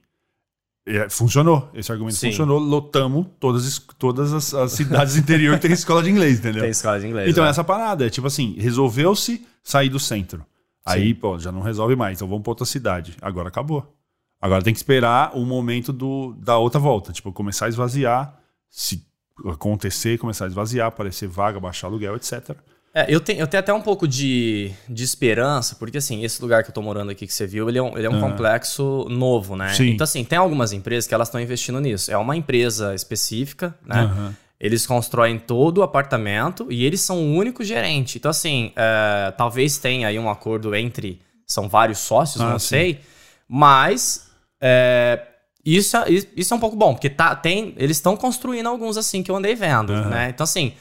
[1.08, 1.70] funcionou.
[1.74, 2.28] Esse argumento Sim.
[2.28, 2.58] funcionou.
[2.58, 6.62] Lotamos todas, as- todas as, as cidades interior que tem escola de inglês, entendeu?
[6.62, 7.30] Tem escola de inglês.
[7.30, 7.50] Então, né?
[7.50, 10.44] essa parada é tipo assim: resolveu-se sair do centro.
[10.86, 12.18] Aí, pô, já não resolve mais.
[12.18, 13.16] Então vamos pra outra cidade.
[13.22, 13.96] Agora acabou.
[14.40, 17.10] Agora tem que esperar o momento do, da outra volta.
[17.12, 18.38] Tipo, começar a esvaziar.
[18.68, 19.02] Se
[19.46, 22.50] acontecer, começar a esvaziar, aparecer vaga, baixar aluguel, etc.
[22.96, 26.62] É, eu tenho, eu tenho até um pouco de, de esperança, porque assim, esse lugar
[26.62, 29.06] que eu tô morando aqui que você viu, ele é um, ele é um complexo
[29.10, 29.70] novo, né?
[29.70, 29.90] Sim.
[29.90, 32.08] Então, assim, tem algumas empresas que elas estão investindo nisso.
[32.12, 34.02] É uma empresa específica, né?
[34.02, 34.36] Aham.
[34.60, 38.16] Eles constroem todo o apartamento e eles são o único gerente.
[38.18, 41.20] Então, assim, é, talvez tenha aí um acordo entre.
[41.46, 42.68] São vários sócios, Ah, não sim.
[42.68, 43.00] sei.
[43.48, 44.30] Mas.
[44.60, 45.20] é,
[45.66, 46.04] isso, é-
[46.36, 49.36] isso é um pouco bom, porque tá, tem, eles estão construindo alguns assim que eu
[49.36, 50.08] andei vendo, Aham.
[50.10, 50.28] né?
[50.28, 50.74] Então, assim,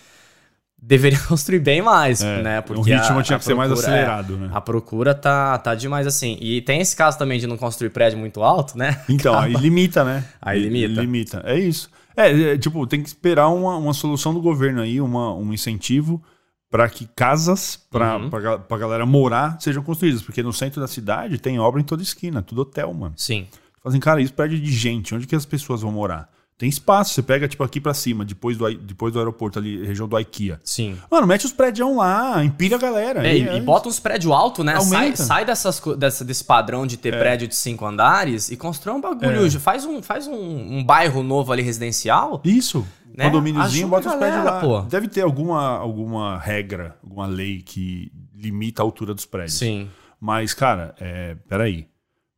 [0.86, 2.64] deveria construir bem mais, É, né?
[2.70, 4.50] o ritmo tinha que ser mais procura- acelerado, é, né?
[4.54, 6.38] A procura tá, tá demais assim.
[6.42, 9.02] E tem esse caso também de não construir prédio muito alto, né?
[9.10, 10.24] Então, aí limita, né?
[10.42, 11.02] Aí limita.
[11.02, 11.42] Limita.
[11.46, 11.90] É isso.
[12.16, 16.22] É, é, tipo, tem que esperar uma, uma solução do governo aí, uma, um incentivo
[16.70, 18.30] para que casas para Uhum.
[18.30, 20.22] pra, pra galera morar sejam construídas.
[20.22, 23.14] Porque no centro da cidade tem obra em toda esquina, tudo hotel, mano.
[23.18, 23.48] Sim.
[23.84, 25.14] Fazem, cara, isso perde de gente.
[25.16, 26.30] Onde que as pessoas vão morar?
[26.58, 27.14] Tem espaço.
[27.14, 30.60] Você pega, tipo, aqui pra cima, depois do, depois do aeroporto ali, região do IKEA.
[30.64, 30.98] Sim.
[31.10, 33.28] Mano, mete os prédios lá, empilha a galera.
[33.28, 34.80] É, e, é e bota uns prédios altos, né?
[34.80, 35.24] Sai, Aumenta.
[35.24, 39.52] sai dessas, dessa, desse padrão de ter prédio de cinco andares e constrói um bagulho.
[39.60, 40.34] Faz, um, faz um,
[40.78, 42.42] um bairro novo ali residencial.
[42.44, 42.86] Isso.
[43.16, 43.26] Né?
[43.26, 44.60] Condomíniozinho, bota os prédios lá.
[44.60, 44.82] pô.
[44.82, 49.58] Deve ter alguma, alguma regra, alguma lei que limita a altura dos prédios.
[49.58, 49.90] Sim.
[50.20, 51.88] Mas, cara, é, peraí.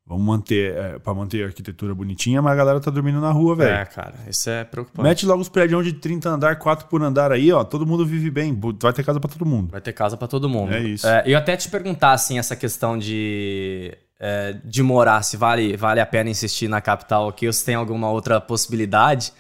[0.08, 3.56] Vamos manter, é, pra manter a arquitetura bonitinha, mas a galera tá dormindo na rua,
[3.56, 3.74] velho.
[3.74, 5.02] É, cara, isso é preocupante.
[5.02, 7.64] Mete logo os prédios de 30 andar, 4 por andar aí, ó.
[7.64, 8.58] Todo mundo vive bem.
[8.80, 9.72] Vai ter casa pra todo mundo.
[9.72, 10.76] Vai ter casa pra todo mundo.
[10.76, 11.08] É isso.
[11.26, 16.06] eu até te perguntar, assim, essa questão de, é, de morar, se vale, vale a
[16.06, 19.34] pena insistir na capital aqui ou se tem alguma outra possibilidade.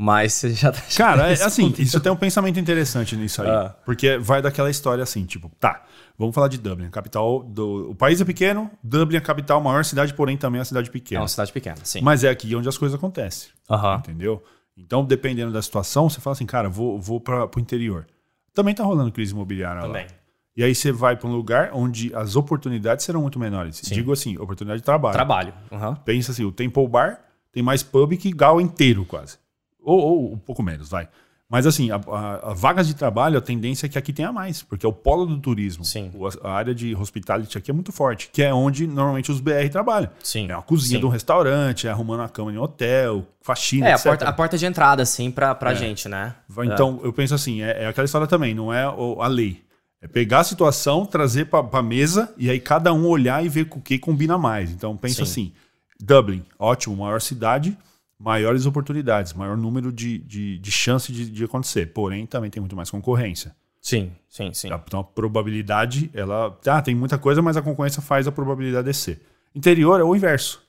[0.00, 0.80] Mas você já tá.
[0.96, 3.50] Cara, é, assim, isso tem um pensamento interessante nisso aí.
[3.50, 3.74] Ah.
[3.84, 5.82] Porque vai daquela história assim, tipo, tá,
[6.18, 7.90] vamos falar de Dublin, capital do.
[7.90, 10.88] O país é pequeno, Dublin é a capital, maior cidade, porém também é uma cidade
[10.88, 11.20] É pequena.
[11.22, 12.00] uma cidade pequena, sim.
[12.02, 13.50] Mas é aqui onde as coisas acontecem.
[13.70, 13.96] Aham.
[13.98, 14.42] Entendeu?
[14.76, 18.06] Então, dependendo da situação, você fala assim, cara, vou, vou para o interior.
[18.54, 20.04] Também tá rolando crise imobiliária Também.
[20.06, 20.12] lá.
[20.56, 23.80] E aí você vai para um lugar onde as oportunidades serão muito menores.
[23.82, 25.14] Digo assim, oportunidade de trabalho.
[25.14, 25.54] Trabalho.
[25.70, 25.94] Aham.
[26.04, 27.20] Pensa assim, o Temple Bar
[27.52, 29.36] tem mais pub que Gal inteiro quase.
[29.80, 31.08] Ou, ou um pouco menos, vai.
[31.50, 34.62] Mas assim, a, a- a vagas de trabalho, a tendência é que aqui tenha mais,
[34.62, 35.82] porque é o polo do turismo.
[35.82, 36.10] Sim.
[36.42, 40.10] A área de hospitality aqui é muito forte, que é onde normalmente os BR trabalham.
[40.22, 40.46] Sim.
[40.50, 41.00] É uma cozinha Sim.
[41.00, 44.04] de um restaurante, é arrumando uma cama em um hotel, faxina, É, a etc.
[44.04, 46.34] porta, a porta de entrada, assim, pra, pra gente, né?
[46.46, 49.62] Vai- Então, eu penso assim, é, é aquela história também, não é a lei.
[50.02, 53.64] É pegar a situação, trazer pra, pra mesa e aí cada um olhar e ver
[53.64, 54.70] com o que combina mais.
[54.70, 55.22] Então, pensa Sim.
[55.22, 55.52] assim,
[55.98, 57.76] Dublin, ótimo, maior cidade,
[58.18, 61.86] maiores oportunidades, maior número de, de, de chance de, de acontecer.
[61.92, 63.54] Porém, também tem muito mais concorrência.
[63.80, 64.68] Sim, sim, sim.
[64.72, 66.58] Então, a probabilidade, ela...
[66.66, 69.20] Ah, tem muita coisa, mas a concorrência faz a probabilidade descer.
[69.54, 70.60] Interior é o inverso.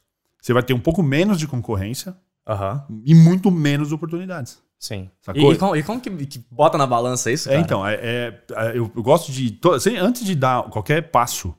[0.41, 2.15] Você vai ter um pouco menos de concorrência
[2.47, 2.85] Aham.
[3.03, 4.59] e muito menos oportunidades.
[4.77, 5.09] Sim.
[5.21, 5.53] E, Sacou?
[5.53, 7.65] e como, e como que, que bota na balança isso, É, cara?
[7.65, 9.51] então, é, é- é- eu, eu gosto de.
[9.51, 11.53] to- sem- antes de dar qualquer passo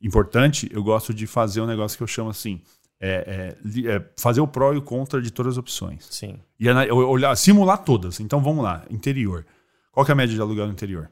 [0.00, 2.60] importante, eu gosto de fazer um negócio que eu chamo assim:
[3.00, 6.06] é, é, é fazer o pró e o contra de todas as opções.
[6.10, 6.38] Sim.
[6.58, 8.20] E eu olhar, simular todas.
[8.20, 9.46] Então vamos lá: interior.
[9.90, 11.10] Qual que é a média de aluguel no interior?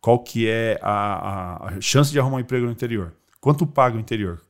[0.00, 3.12] Qual que é a, a- chance de arrumar um emprego no interior?
[3.40, 4.40] Quanto paga o interior?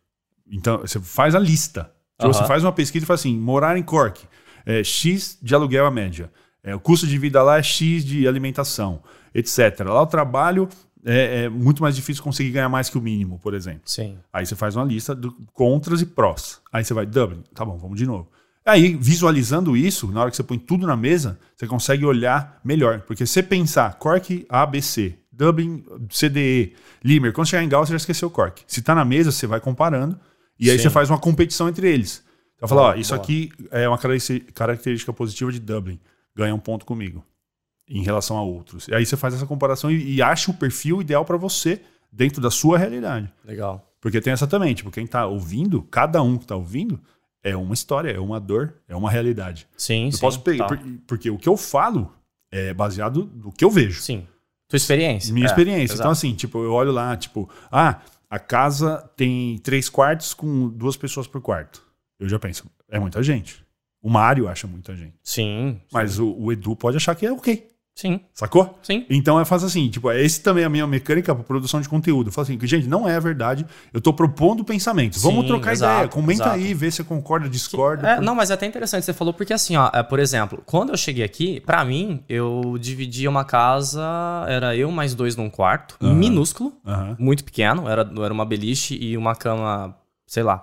[0.50, 1.92] Então, você faz a lista.
[2.14, 2.38] Então, Aham.
[2.40, 4.24] Você faz uma pesquisa e fala assim: morar em Cork,
[4.64, 6.30] é, X de aluguel a média.
[6.62, 9.02] É, o custo de vida lá é X de alimentação,
[9.34, 9.80] etc.
[9.86, 10.68] Lá o trabalho
[11.06, 13.82] é, é muito mais difícil conseguir ganhar mais que o mínimo, por exemplo.
[13.84, 14.18] Sim.
[14.32, 16.60] Aí você faz uma lista de contras e prós.
[16.72, 18.28] Aí você vai, Dublin, tá bom, vamos de novo.
[18.64, 23.02] Aí, visualizando isso, na hora que você põe tudo na mesa, você consegue olhar melhor.
[23.02, 27.98] Porque se você pensar Cork ABC, Dublin CDE, Limer, quando chegar em Gal, você já
[27.98, 28.64] esqueceu o Cork.
[28.66, 30.18] Se tá na mesa, você vai comparando
[30.58, 30.82] e aí Sim.
[30.82, 32.24] você faz uma competição entre eles.
[32.56, 33.22] Então fala, ó, isso boa.
[33.22, 36.00] aqui é uma característica- característica positiva de Dublin.
[36.34, 37.24] Ganha um ponto comigo
[37.88, 38.88] em relação a outros.
[38.88, 41.80] E aí você faz essa comparação e, e acha o perfil ideal para você
[42.12, 43.32] dentro da sua realidade.
[43.44, 43.82] Legal.
[44.00, 47.00] Porque tem essa também, tipo, quem tá ouvindo, cada um que tá ouvindo,
[47.42, 49.66] é uma história, é uma dor, é uma realidade.
[49.76, 50.20] Sim, Eu sim.
[50.20, 50.76] posso pegar, tá.
[50.76, 52.12] por- porque o que eu falo
[52.50, 54.00] é baseado no que eu vejo.
[54.00, 54.26] Sim.
[54.68, 55.32] Tua experiência.
[55.32, 55.94] Minha É, experiência.
[55.94, 60.96] Então, assim, tipo, eu olho lá, tipo, ah, a casa tem três quartos com duas
[60.96, 61.82] pessoas por quarto.
[62.18, 63.64] Eu já penso, é muita gente.
[64.02, 65.14] O Mário acha muita gente.
[65.22, 65.80] Sim.
[65.92, 67.68] Mas o, o Edu pode achar que é ok.
[67.96, 68.78] Sim, Sacou?
[68.82, 69.06] sim.
[69.08, 72.28] Então eu faço assim, tipo, esse também é a minha mecânica para produção de conteúdo.
[72.28, 73.64] Eu falo assim, que, gente, não é verdade.
[73.90, 75.22] Eu tô propondo pensamentos.
[75.22, 76.08] Vamos Sim, trocar exato, ideia.
[76.08, 76.56] Comenta exato.
[76.56, 78.06] aí, vê se concorda, discorda.
[78.06, 80.90] É, não, mas é até interessante você falou, porque assim, ó, é, por exemplo, quando
[80.90, 84.04] eu cheguei aqui, pra mim, eu dividia uma casa,
[84.46, 87.16] era eu mais dois num quarto, minúsculo, Aham.
[87.18, 90.60] muito pequeno, era, era uma beliche e uma cama, sei lá,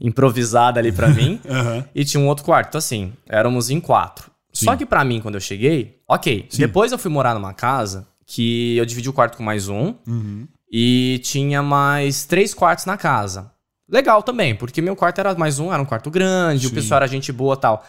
[0.00, 1.84] improvisada ali pra mim, Aham.
[1.92, 4.30] e tinha um outro quarto, então assim, éramos em quatro.
[4.52, 4.78] Só Sim.
[4.78, 8.84] que pra mim, quando eu cheguei, ok, depois eu fui morar numa casa que eu
[8.84, 10.46] dividi o quarto com mais um, Uhum.
[10.70, 13.52] e tinha mais três quartos na casa.
[13.88, 16.74] Legal também, porque meu quarto era mais um, era um quarto grande, o Sim.
[16.74, 17.84] pessoal era gente boa e tal.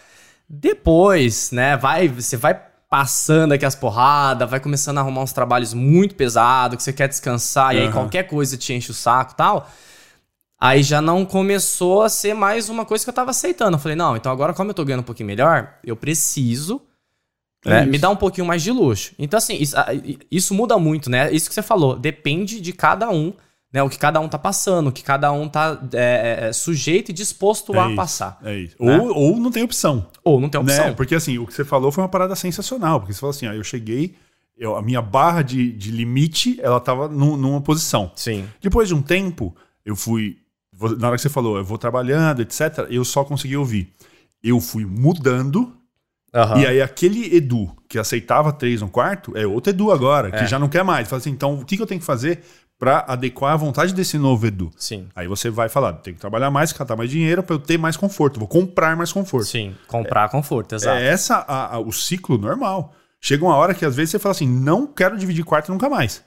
[0.47, 5.73] Depois, né, vai, você vai passando aqui as porradas, vai começando a arrumar uns trabalhos
[5.73, 9.35] muito pesados, que você quer descansar, e aí qualquer coisa te enche o saco e
[9.35, 9.69] tal.
[10.59, 13.75] Aí já não começou a ser mais uma coisa que eu tava aceitando.
[13.75, 16.81] Eu falei, não, então agora como eu tô ganhando um pouquinho melhor, eu preciso
[17.65, 17.89] né, isso.
[17.91, 19.13] me dar um pouquinho mais de luxo.
[19.19, 19.75] Então, assim, isso,
[20.31, 21.31] isso muda muito, né?
[21.31, 23.33] Isso que você falou, depende de cada um,
[23.73, 23.83] né?
[23.83, 25.97] O que cada um tá passando, o que cada um tá é,
[26.45, 28.39] é, é, sujeito e disposto É a isso, passar.
[28.43, 28.75] É isso.
[28.79, 28.97] né?
[28.99, 30.07] Ou, ou não tem opção.
[30.23, 30.85] Ou não tem opção.
[30.87, 30.93] Né?
[30.93, 32.99] Porque assim, o que você falou foi uma parada sensacional.
[32.99, 34.15] Porque você falou assim, ó, eu cheguei,
[34.57, 38.11] eu- a minha barra de, de limite, ela tava num- numa posição.
[38.15, 38.45] Sim.
[38.61, 39.53] Depois de um tempo,
[39.85, 40.37] eu fui.
[40.99, 43.91] Na hora que você falou, eu vou trabalhando, etc., eu só consegui ouvir.
[44.43, 45.75] Eu fui mudando,
[46.33, 46.59] Aham.
[46.59, 50.47] e aí aquele Edu que aceitava três no quarto é outro Edu agora, que É.
[50.47, 51.07] já não quer mais.
[51.07, 52.41] Fala assim, então o que, que eu tenho que fazer
[52.77, 54.69] para adequar a vontade desse novo Edu?
[54.77, 55.07] Sim.
[55.15, 57.97] Aí você vai falar, tem que trabalhar mais, catar mais dinheiro para eu ter mais
[57.97, 59.47] conforto, vou comprar mais conforto.
[59.47, 59.73] Sim.
[59.87, 60.97] Comprar conforto, exato.
[60.99, 62.93] É essa a- a- o ciclo normal.
[63.19, 66.23] Chega uma hora que às vezes você fala assim, não quero dividir quarto nunca mais.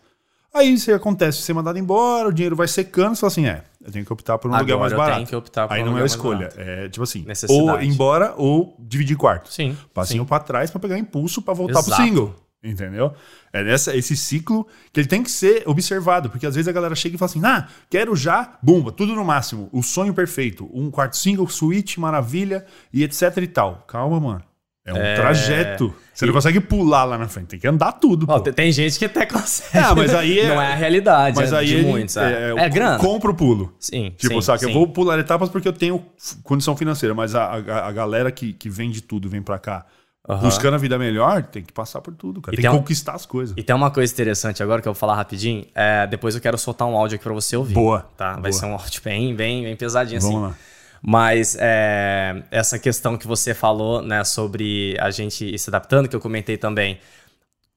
[0.53, 3.63] Aí você acontece, você é mandado embora, o dinheiro vai secando, você fala assim, é,
[3.85, 5.15] eu tenho que optar por um Agora aluguel mais barato.
[5.19, 6.61] tenho que optar por Aí um não é aluguel a mais escolha, barato.
[6.61, 9.53] é tipo assim, ou ir embora ou dividir quarto.
[9.53, 9.77] Sim.
[9.95, 12.03] Passinho pra trás pra pegar impulso pra voltar pro Exato.
[12.03, 12.35] single.
[12.63, 13.15] Entendeu?
[13.55, 16.95] É nessa, esse ciclo que ele tem que ser observado, porque às vezes a galera
[16.95, 20.91] chega e fala assim: ah, quero já, bumba, tudo no máximo, o sonho perfeito, um
[20.91, 23.85] quarto single, suíte, maravilha e etc e tal.
[23.89, 24.43] Calma, mano.
[24.85, 25.95] É um trajeto.
[26.15, 28.27] Você não consegue pular lá na frente, tem que andar tudo.
[28.29, 29.79] Ó, tem- gente que até consegue.
[29.85, 32.17] Ah, mas aí é- Não é a realidade Mas é aí de ele- muitos.
[32.17, 32.99] É, é, é, eu grana.
[32.99, 33.75] compro o pulo.
[33.79, 34.13] Sim.
[34.17, 34.73] Tipo, sim, eu sim.
[34.73, 36.05] vou pular etapas porque eu tenho
[36.43, 39.85] condição financeira, mas a, a, a galera que, que vem de tudo, vem pra cá,
[40.29, 40.41] Aham.
[40.43, 42.55] buscando a vida melhor, tem que passar por tudo, cara.
[42.55, 43.55] E tem tem que um- conquistar as coisas.
[43.57, 45.65] E tem uma coisa interessante agora que eu vou falar rapidinho.
[45.75, 47.75] É, depois eu quero soltar um áudio aqui pra você ouvir.
[47.75, 48.33] Boa, Tá?
[48.33, 48.53] Vai boa.
[48.53, 50.27] ser um áudio bem, bem, bem pesadinho assim.
[50.33, 50.57] Vamos lá.
[51.03, 56.15] Mas é, essa questão que você falou, né, sobre a gente ir se adaptando, que
[56.17, 56.99] eu comentei também.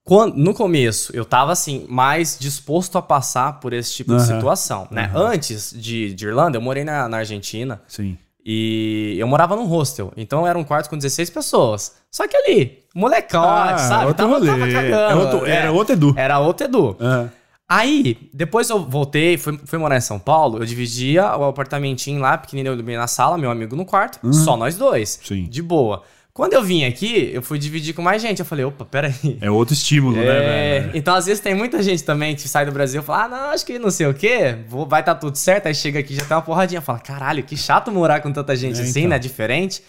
[0.06, 4.36] Quando, no começo, eu tava assim, mais disposto a passar por esse tipo de Aham.
[4.36, 5.10] situação, né?
[5.16, 8.18] Antes de, de Irlanda, eu morei na, na Argentina Sim.
[8.46, 10.12] e eu morava num hostel.
[10.18, 11.94] Então era um quarto com 16 pessoas.
[12.12, 14.04] Só que ali, molecão, sabe?
[14.04, 14.94] Ah, outro Tava, tava cagando.
[14.94, 16.14] É outro- É, Era outro Edu.
[16.18, 16.98] Era outro Edu.
[17.00, 17.28] Ah,
[17.76, 22.38] Aí, depois eu voltei, fui, fui morar em São Paulo, eu dividia o apartamentinho lá,
[22.38, 25.20] pequenininho, eu dormia na sala, meu amigo no quarto, só nós dois.
[25.24, 25.46] Sim.
[25.50, 26.04] De boa.
[26.32, 28.40] Quando eu vim aqui, eu fui dividir com mais gente.
[28.40, 29.14] Eu falei, opa, peraí.
[29.40, 30.92] É outro estímulo, né, É, velho?
[30.96, 33.50] então, às vezes, tem muita gente também que sai do Brasil e fala: Ah, não,
[33.52, 35.68] acho que não sei o quê, vou, vai estar tudo certo.
[35.68, 36.82] Aí chega aqui já tem uma porradinha.
[36.82, 39.10] Fala: Caralho, que chato morar com tanta gente É, assim, então.
[39.12, 39.20] né?
[39.20, 39.84] Diferente.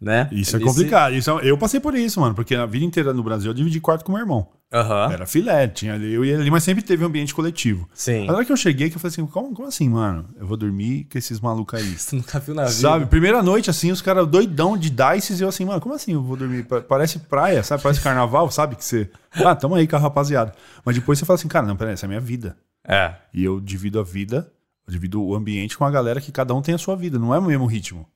[0.00, 0.28] Né?
[0.30, 1.14] Isso é complicado.
[1.14, 3.80] Isso é- eu passei por isso, mano, porque a vida inteira no Brasil eu dividi
[3.80, 4.46] quarto com meu irmão.
[4.70, 5.10] Aham.
[5.12, 7.88] Era filé, tinha ali, eu e ele, mas sempre teve um ambiente coletivo.
[7.94, 8.26] Sim.
[8.26, 10.28] Na hora que eu cheguei, que eu falei assim, como, como assim, mano?
[10.36, 11.86] Eu vou dormir com esses malucos aí.
[11.98, 12.74] Você nunca viu na vida.
[12.74, 16.12] Sabe, primeira noite, assim, os caras doidão de dice e eu assim, mano, como assim
[16.12, 16.64] eu vou dormir?
[16.64, 17.82] Pa- Parece praia, sabe?
[17.82, 18.76] Parece carnaval, sabe?
[18.76, 19.10] Que você.
[19.32, 20.54] Ah, tamo aí com a rapaziada.
[20.84, 22.56] Mas depois você fala assim, cara, não, peraí, essa é a minha vida.
[22.86, 23.14] É.
[23.32, 24.52] E eu divido a vida,
[24.86, 27.34] eu divido o ambiente com a galera que cada um tem a sua vida, não
[27.34, 28.06] é o mesmo ritmo.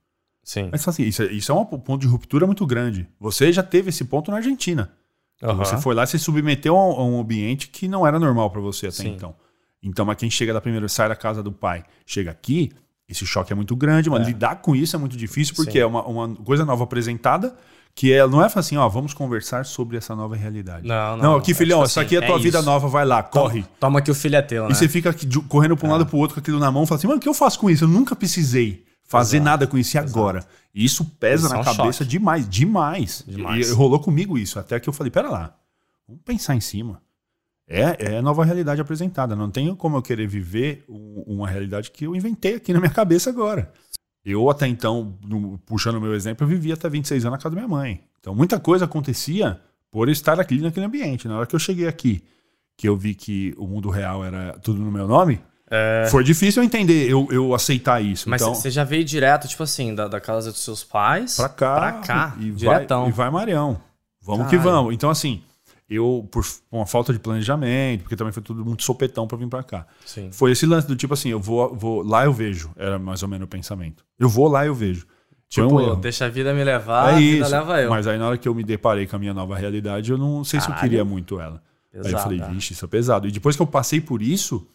[0.45, 0.69] Sim.
[0.73, 3.09] Mas assim, isso, é- isso é um ponto de ruptura muito grande.
[3.19, 4.93] Você já teve esse ponto na Argentina.
[5.42, 5.64] Aham.
[5.64, 8.87] Você foi lá e se submeteu a um, ambiente que não era normal pra você
[8.87, 9.09] até Sim.
[9.09, 9.35] então.
[9.83, 12.70] Então, mas quem chega da primeira, sai da casa do pai, chega aqui,
[13.09, 15.78] esse choque é muito grande, mas lidar com isso é muito difícil porque Sim.
[15.81, 17.55] é uma, uma coisa nova apresentada
[17.94, 20.87] que é, não é assim, ó, vamos conversar sobre essa nova realidade.
[20.87, 22.62] Não, não, Não, aqui, É filhão, tipo isso assim, aqui é a tua é vida
[22.62, 23.62] nova, vai lá, corre.
[23.62, 24.70] Toma, toma que o filho é teu, né?
[24.70, 26.98] E você fica aqui, correndo pra um lado pro outro com aquilo na mão, fala
[26.98, 27.85] assim, mano, o que eu faço com isso?
[27.85, 30.44] Eu nunca precisei fazer nada com isso e agora.
[30.75, 32.11] E isso pesa Isso é na um cabeça choque.
[32.11, 33.25] demais, demais.
[33.27, 33.68] Demais.
[33.70, 35.55] E, rolou comigo isso, até que eu falei, pera lá,
[36.09, 37.01] vamos pensar em cima.
[37.68, 39.37] É, é a nova realidade apresentada.
[39.37, 42.90] Não tenho como eu querer viver um- uma realidade que eu inventei aqui na minha
[42.92, 43.72] cabeça agora.
[44.25, 47.55] Eu até então, no- puxando o meu exemplo, eu vivia até 26 anos na casa
[47.55, 48.01] da minha mãe.
[48.20, 51.27] Então muita coisa acontecia por estar aqui naquele ambiente.
[51.29, 52.22] Na hora que eu cheguei aqui,
[52.77, 55.40] que eu vi que o mundo real era tudo no meu nome,
[56.11, 58.28] foi difícil eu entender, eu, eu aceitar isso.
[58.28, 58.30] É.
[58.30, 61.48] Mas então, você já veio direto, tipo assim, da, da casa dos seus pais pra
[61.48, 63.02] cá, pra cá, e diretão.
[63.02, 63.80] Vai, e vai Marião.
[64.20, 64.50] Vamos Caralho.
[64.50, 64.94] que vamos.
[64.94, 65.42] Então, assim,
[65.88, 69.62] eu, por uma falta de planejamento, porque também foi tudo muito sopetão pra vir pra
[69.62, 69.87] cá.
[70.04, 70.30] Sim.
[70.32, 73.28] Foi esse lance do tipo assim, eu vou, vou lá eu vejo, era mais ou
[73.28, 74.04] menos o pensamento.
[74.18, 75.06] Eu vou lá eu vejo.
[75.48, 77.50] Tipo, um deixa a vida me levar, É a vida isso.
[77.50, 77.90] leva eu.
[77.90, 80.42] Mas aí na hora que eu me deparei com a minha nova realidade, eu não
[80.44, 80.88] sei se eu Caralho.
[80.88, 81.62] queria muito ela.
[81.94, 82.48] aí eu falei, é.
[82.48, 83.28] vixe, isso é pesado.
[83.28, 84.66] E depois que eu passei por isso,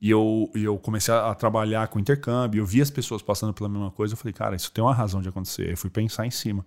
[0.00, 3.68] e eu, e eu comecei a, trabalhar com intercâmbio, eu vi as pessoas passando pela
[3.68, 5.62] mesma coisa, eu falei, cara, isso tem uma razão de acontecer.
[5.62, 6.64] Aí eu fui pensar em cima.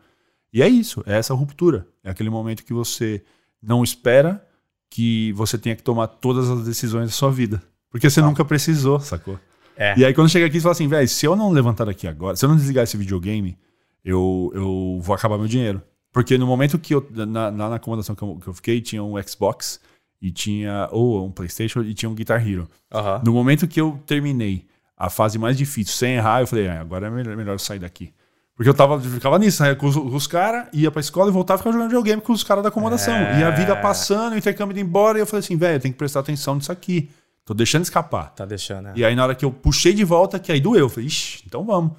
[0.53, 1.87] E é isso, é essa ruptura.
[2.03, 3.23] É aquele momento que você
[3.61, 4.45] não espera
[4.89, 7.63] que você tenha que tomar todas as decisões da sua vida.
[7.89, 9.39] Porque você nunca precisou, sacou?
[9.77, 9.97] É.
[9.97, 12.35] E aí quando chega aqui, você fala assim, velho, se eu não levantar daqui agora,
[12.35, 13.57] se eu não desligar esse videogame,
[14.03, 15.81] eu, eu vou acabar meu dinheiro.
[16.11, 19.01] Porque no momento que eu, na, na, na acomodação que eu, que eu fiquei, tinha
[19.01, 19.79] um Xbox
[20.21, 22.69] e tinha, ou um Playstation e tinha um Guitar Hero.
[22.93, 23.21] Aham.
[23.25, 27.07] No momento que eu terminei a fase mais difícil, sem errar, eu falei, ah, agora
[27.07, 28.13] é melhor, melhor sair daqui.
[28.55, 31.57] Porque eu tava, ficava nisso, saía com os, os caras, ia pra escola e voltava
[31.57, 33.15] e ficava jogando videogame com os caras da acomodação.
[33.15, 33.39] É.
[33.39, 35.97] E a vida passando, o intercâmbio indo embora, e eu falei assim, velho, tem que
[35.97, 37.09] prestar atenção nisso aqui.
[37.43, 38.29] Tô deixando escapar.
[38.35, 38.93] Tá deixando, né?
[38.95, 41.41] E aí, na hora que eu puxei de volta, que aí doeu, eu falei, ixi,
[41.47, 41.93] então vamos.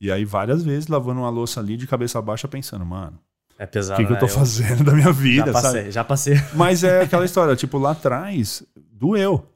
[0.00, 3.18] E aí, várias vezes, lavando uma louça ali de cabeça baixa, pensando, mano,
[3.58, 4.20] É o pesado, que, que eu né?
[4.20, 5.90] tô fazendo da minha vida, Já passei, sabe?
[5.90, 6.34] já passei.
[6.54, 8.62] Mas é aquela história, tipo, lá atrás,
[8.92, 9.46] doeu.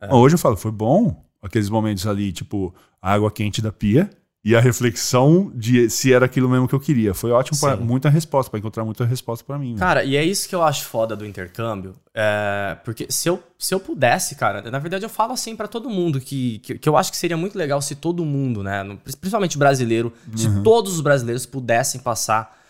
[0.00, 0.12] É.
[0.12, 4.10] Hoje eu falo, foi bom aqueles momentos ali, tipo, a água quente da pia
[4.44, 7.14] e a reflexão de se era aquilo mesmo que eu queria.
[7.14, 9.72] Foi ótimo para muita resposta, para encontrar muita resposta pra mim.
[9.72, 9.78] né?
[9.78, 11.94] Cara, e é isso que eu acho foda do intercâmbio.
[12.12, 15.88] É, porque se eu, se eu pudesse, cara, na verdade eu falo assim pra todo
[15.88, 18.84] mundo que, que, que eu acho que seria muito legal se todo mundo, né,
[19.18, 22.63] principalmente brasileiro, se todos os brasileiros pudessem passar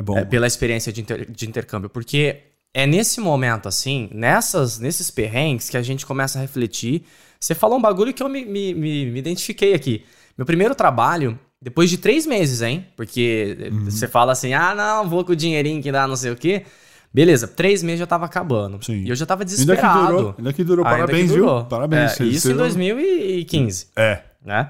[0.00, 0.18] é bom.
[0.18, 1.88] é, pela experiência de, inter- de intercâmbio.
[1.90, 2.38] Porque
[2.72, 7.04] é nesse momento, assim, nessas, nesses perrengues que a gente começa a refletir.
[7.38, 10.04] Você falou um bagulho que eu me, me, me- me identifiquei aqui.
[10.36, 12.86] Meu primeiro trabalho, depois de três meses, hein?
[12.96, 13.84] Porque Uhum.
[13.90, 16.64] você fala assim, ah, não, vou com o dinheirinho que dá não sei o quê.
[17.12, 18.78] Beleza, três meses já tava acabando.
[18.84, 19.02] Sim.
[19.02, 20.06] E eu já tava Ainda que desesperado.
[20.16, 20.86] durou, ainda que durou.
[20.86, 21.58] Ainda Parabéns, que durou.
[21.60, 21.66] viu?
[21.68, 22.20] Parabéns.
[22.20, 24.68] É, isso em não- 2015, É, né?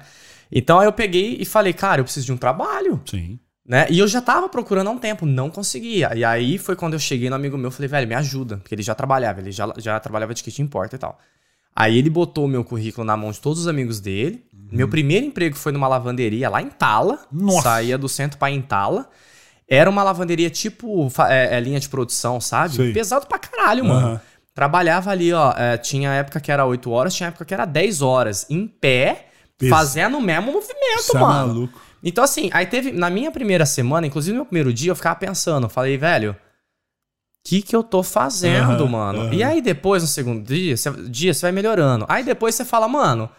[0.51, 3.39] Então aí eu peguei e falei, cara, eu preciso de um trabalho sim.
[3.65, 3.87] Né?
[3.89, 6.11] E eu já tava procurando há um tempo, não conseguia.
[6.15, 8.81] E aí foi quando eu cheguei no amigo meu, falei, velho, me ajuda, porque ele
[8.83, 11.17] já trabalhava, ele já, já trabalhava de kit importa e tal.
[11.75, 14.43] Aí ele botou o meu currículo na mão de todos os amigos dele.
[14.71, 17.19] Meu primeiro emprego foi numa lavanderia lá em Tala.
[17.31, 17.61] Nossa.
[17.61, 19.09] Saía do centro pra ir em Tala.
[19.67, 22.75] Era uma lavanderia tipo é, é, linha de produção, sabe?
[22.75, 22.91] Sei.
[22.93, 24.07] Pesado pra caralho, mano.
[24.07, 24.21] Aham.
[24.53, 25.53] Trabalhava ali, ó.
[25.57, 28.45] é, tinha época que era 8 horas, tinha época que era 10 horas.
[28.49, 31.47] Em pé, Pes- fazendo o mesmo movimento, Você é mano.
[31.47, 31.81] maluco.
[32.03, 32.91] Então, assim, aí teve.
[32.91, 36.35] Na minha primeira semana, inclusive no meu primeiro dia, eu ficava pensando, falei, velho, o
[37.43, 39.19] que que eu tô fazendo, Aham, mano?
[39.21, 39.33] aham.
[39.33, 42.05] E aí depois, no segundo dia, você, dia, você vai melhorando.
[42.07, 43.29] Aí depois você fala, mano.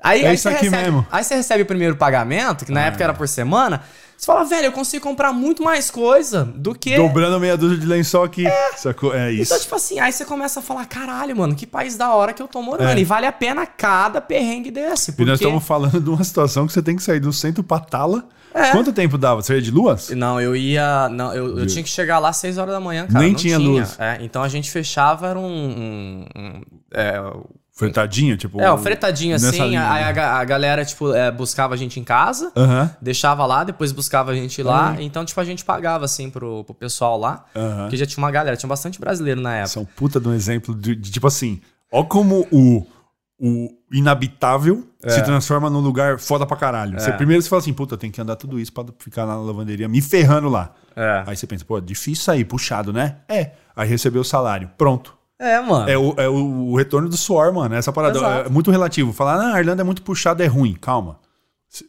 [0.00, 1.06] Aí, É aí isso aqui recebe, mesmo.
[1.10, 3.82] Aí você recebe o primeiro pagamento, que na época era por semana.
[4.16, 6.96] Você fala, velho, eu consigo comprar muito mais coisa do que.
[6.96, 8.44] Dobrando meia dúzia de lençol aqui.
[8.76, 9.14] Sacou?
[9.14, 9.52] É isso.
[9.52, 12.42] Então, tipo assim, aí você começa a falar, caralho, mano, que país da hora que
[12.42, 12.88] eu tô morando.
[12.96, 12.98] É.
[13.00, 15.10] E vale a pena cada perrengue desse.
[15.10, 15.30] E Porque...
[15.30, 18.26] nós estamos falando de uma situação que você tem que sair do centro pra Tala.
[18.54, 18.70] É.
[18.70, 19.42] Quanto tempo dava?
[19.42, 20.10] Você ia de luas?
[20.10, 21.08] Não, eu ia.
[21.08, 23.18] Não, eu, eu tinha que chegar lá às 6 horas da manhã, cara.
[23.18, 23.96] Nem não tinha luz.
[23.98, 25.44] É, então a gente fechava, era um.
[25.44, 26.60] um- um-
[26.92, 27.20] é,
[27.76, 28.60] Fretadinho, tipo.
[28.60, 29.50] é, um fretadinho assim.
[29.50, 30.22] linha, aí né?
[30.22, 32.88] a, a galera, tipo, é, buscava a gente em casa, Aham.
[33.02, 34.92] deixava lá, depois buscava a gente lá.
[34.92, 35.00] Uhum.
[35.00, 37.44] Então, tipo, a gente pagava, assim, pro, pro pessoal lá.
[37.54, 37.82] Aham.
[37.82, 39.68] Porque já tinha uma galera, tinha bastante brasileiro na época.
[39.70, 41.60] São um puta de um exemplo de, de, tipo assim,
[41.90, 42.86] ó como o,
[43.40, 47.00] o inabitável se transforma num lugar foda pra caralho.
[47.00, 49.88] Você, primeiro você fala assim, puta, tem que andar tudo isso pra ficar na lavanderia
[49.88, 50.72] me ferrando lá.
[50.94, 51.24] É.
[51.26, 53.16] Aí você pensa, pô, difícil sair, puxado, né?
[53.28, 53.50] É.
[53.74, 54.70] Aí recebeu o salário.
[54.78, 55.23] Pronto.
[55.38, 55.88] É, mano.
[55.90, 57.74] É o, é o, retorno do suor, mano.
[57.74, 58.46] Essa parada Exato.
[58.48, 59.12] é muito relativo.
[59.12, 60.74] Falar, ah, a Irlanda é muito puxado, é ruim.
[60.80, 61.18] Calma.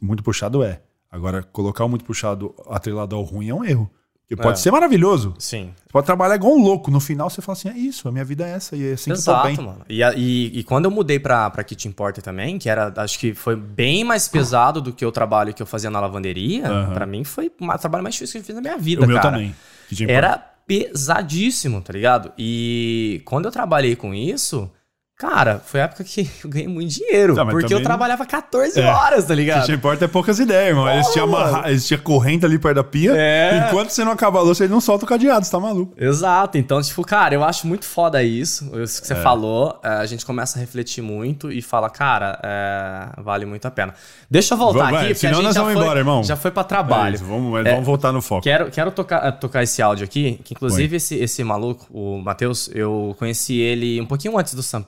[0.02, 0.82] Muito puxado é.
[1.12, 3.90] Agora, colocar o muito puxado atrelado ao ruim é um erro.
[4.28, 4.62] Porque pode É.
[4.64, 5.36] ser maravilhoso.
[5.38, 5.72] Sim.
[5.78, 6.90] Você pode trabalhar igual um louco.
[6.90, 8.76] No final você fala assim: é isso, a minha vida é essa.
[8.76, 9.58] E é assim que eu tô Exato, bem.
[9.58, 9.82] mano.
[9.88, 13.36] E, e, e quando eu mudei pra, pra Kit Importer também, que era, acho que
[13.36, 16.94] foi bem mais pesado do que o trabalho que eu fazia na lavanderia, Aham.
[16.96, 19.18] pra mim foi o trabalho mais difícil que eu fiz na minha vida, O meu
[19.18, 19.30] cara.
[19.30, 19.56] também.
[19.88, 22.34] Que te Era pesadíssimo, tá ligado?
[22.38, 24.72] E quando eu trabalhei com isso,
[25.18, 27.36] cara, foi a época que eu ganhei muito dinheiro.
[27.36, 28.86] Tá, porque eu trabalhava 14 É.
[28.86, 29.72] horas, tá O que ligado?
[29.72, 30.90] importa é poucas ideias, irmão.
[30.90, 31.70] Eles tinham, amarra...
[31.70, 33.14] Eles tinham corrente ali perto da pia.
[33.16, 33.68] É.
[33.68, 35.94] Enquanto você não acaba a louça, ele não solta o cadeado, você tá maluco.
[35.98, 39.02] Exato, então, tipo, cara, eu acho muito foda isso, isso É.
[39.02, 39.80] que você falou.
[39.84, 43.94] é, a gente começa a refletir muito e fala, cara, é, vale muito a pena.
[44.30, 46.24] Deixa eu voltar Vamos, vai, aqui, porque senão nós já vamos foi, embora, irmão.
[46.24, 47.16] já foi pra É trabalho.
[47.16, 47.72] isso, vamos, É.
[47.72, 48.42] vamos voltar no foco.
[48.44, 53.16] Quero, quero tocar, tocar esse áudio aqui, que inclusive esse, esse maluco, o Matheus, eu
[53.18, 54.84] conheci ele um pouquinho antes do St.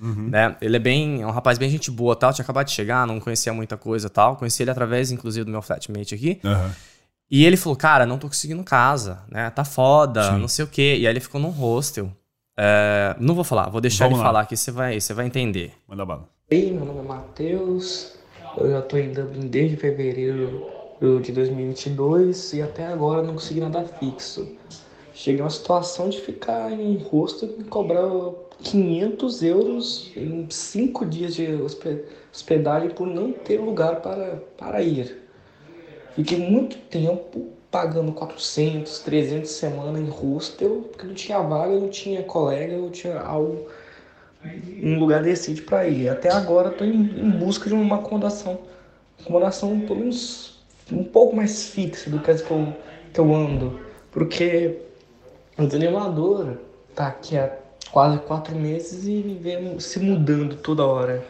[0.00, 0.28] Uhum.
[0.30, 0.56] né?
[0.60, 3.20] Ele é bem, é um rapaz bem gente boa tal, tinha acabado de chegar, não
[3.20, 4.36] conhecia muita coisa tal.
[4.36, 6.40] Conheci ele através, inclusive, do meu flatmate aqui.
[6.44, 6.74] Aham.
[7.30, 9.48] E ele falou, cara, não tô conseguindo casa, né?
[9.50, 10.38] Tá foda, Sim.
[10.38, 10.96] não sei o quê.
[10.98, 12.10] E aí ele ficou num hostel.
[12.58, 14.28] É, não vou falar, vou deixar Vamos ele lá.
[14.28, 15.72] falar aqui, você vai, você vai entender.
[15.86, 16.28] Manda bala.
[16.50, 18.14] Oi, meu nome é Matheus.
[18.56, 20.66] Eu já tô em Dublin desde fevereiro
[21.22, 24.56] de 2022 e até agora não consegui nada fixo.
[25.14, 28.02] Cheguei a uma situação de ficar em rosto e cobrar
[28.62, 35.18] 500 euros em 5 dias de hospe- hospedagem por não ter lugar para, para ir.
[36.14, 42.22] Fiquei muito tempo pagando 400, 300 semana em hostel, porque não tinha vaga, não tinha
[42.22, 43.66] colega, não tinha algo
[44.82, 46.08] um lugar decente para ir.
[46.08, 48.58] Até agora estou em, em busca de uma acomodação,
[49.20, 50.58] acomodação pelo menos
[50.90, 52.74] um pouco mais fixa do que as que eu,
[53.12, 53.78] que eu ando,
[54.10, 54.78] porque
[55.56, 56.56] o desanimador
[56.94, 57.54] tá aqui há
[57.90, 61.24] quase quatro meses e vem se mudando toda hora.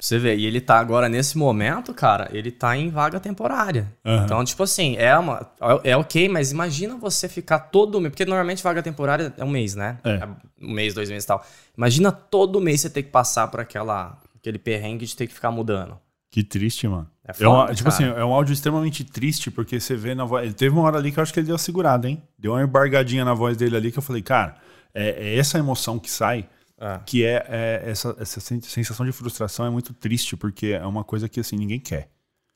[0.00, 3.92] Você vê, e ele tá agora nesse momento, cara, ele tá em vaga temporária.
[4.04, 4.24] Aham.
[4.24, 5.48] Então, tipo assim, é, uma,
[5.84, 9.48] é é ok, mas imagina você ficar todo mês, porque normalmente vaga temporária é um
[9.50, 9.98] mês, né?
[10.02, 10.26] É.
[10.60, 11.44] Um mês, dois meses e tal.
[11.78, 15.52] Imagina todo mês você ter que passar por aquela, aquele perrengue de ter que ficar
[15.52, 15.96] mudando.
[16.32, 17.06] Que triste, mano.
[17.24, 18.04] É É, uma- foda, tipo cara.
[18.10, 20.44] assim, é um áudio extremamente triste, porque você vê na voz.
[20.44, 22.20] Ele teve uma hora ali que eu acho que ele deu uma segurada, hein?
[22.36, 24.56] Deu uma embargadinha na voz dele ali que eu falei, cara,
[24.94, 27.00] é, é essa emoção que sai, É.
[27.06, 31.04] que é, é essa, essa sen- sensação de frustração é muito triste, porque é uma
[31.04, 32.08] coisa que assim, ninguém quer,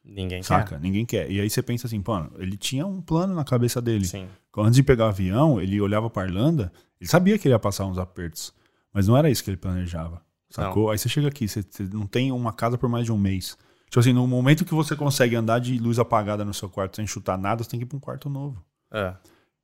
[0.05, 0.79] Ninguém saca?
[0.79, 1.29] Ninguém quer.
[1.31, 4.03] E aí você pensa assim, mano, ele tinha um plano na cabeça dele.
[4.05, 4.11] quer.
[4.21, 4.29] Sim.
[4.59, 7.85] Antes de pegar o avião, ele olhava pra Irlanda, ele sabia que ele ia passar
[7.87, 8.55] uns apertos,
[8.93, 10.91] mas não era isso que ele planejava, sacou?
[10.91, 13.59] Aí você chega aqui, você, você não tem uma casa por mais de um mês.
[13.87, 17.07] Tipo assim, no momento que você consegue andar de luz apagada no seu quarto sem
[17.07, 18.65] chutar nada, você tem que ir pra um quarto novo.
[18.93, 19.13] É.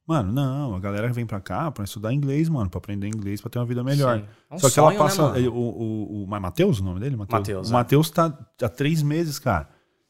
[0.07, 3.49] Mano, não, a galera vem pra cá pra estudar inglês, mano, pra aprender inglês, pra
[3.49, 4.19] ter uma vida melhor.
[4.19, 4.25] Sim.
[4.51, 5.23] É um Só que sonho, ela passa.
[5.23, 5.39] né, mano?
[5.39, 7.17] ele- o, o, o, mas Matheus, o nome dele?
[7.17, 7.73] Matheus, O é.
[7.73, 9.69] Matheus tá há três meses, cara.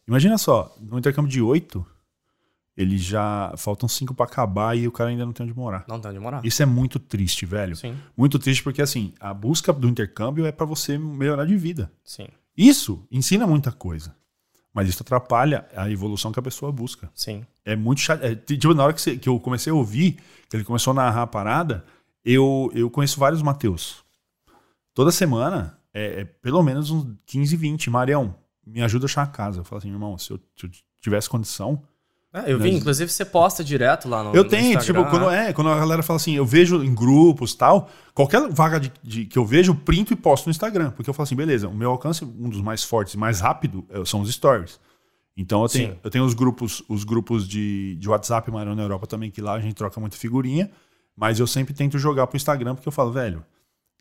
[0.09, 1.87] Imagina só, no intercâmbio de oito,
[2.77, 3.53] ele já.
[3.59, 5.85] Faltam cinco pra acabar e o cara ainda não tem onde morar.
[5.87, 6.45] Não tem onde morar.
[6.45, 7.77] Isso é muito triste, velho.
[7.77, 11.93] Sim, Muito triste porque, assim, a busca do intercâmbio é pra você melhorar de vida.
[12.03, 12.27] sim,
[12.57, 14.17] Isso ensina muita coisa.
[14.75, 17.11] Mas isso atrapalha a evolução que a pessoa busca.
[17.15, 17.45] sim.
[17.65, 18.25] É muito chato.
[18.25, 20.19] É, tipo, na hora que, você- que eu comecei a ouvir,
[20.49, 21.85] que ele começou a narrar a parada,
[22.25, 24.03] eu, eu conheço vários Mateus.
[24.95, 27.89] Toda semana, é, é pelo menos uns 15, 20.
[27.89, 28.35] Marião,
[28.67, 29.61] me ajuda a achar a casa.
[29.61, 30.71] Eu falo assim, irmão, se eu, se eu
[31.01, 31.83] tivesse condição.
[32.35, 35.11] É, eu vi, Mas- inclusive você posta direto lá no eu no tenho, Instagram, tipo,
[35.11, 35.51] quando, né?
[35.51, 39.27] é, quando a galera fala assim, eu vejo em grupos tal, qualquer vaga de, de-
[39.27, 40.93] que eu vejo, printo e posto no Instagram.
[40.93, 43.85] Porque eu falo assim, beleza, o meu alcance, um dos mais fortes e mais rápido
[43.91, 44.81] é- são os stories.
[45.37, 45.99] Então eu tenho, Sim.
[46.03, 49.53] eu tenho os grupos, os grupos de, de WhatsApp Marão na Europa também, que lá
[49.53, 50.71] a gente troca muita figurinha,
[51.15, 53.45] mas eu sempre tento jogar pro Instagram, porque eu falo, velho,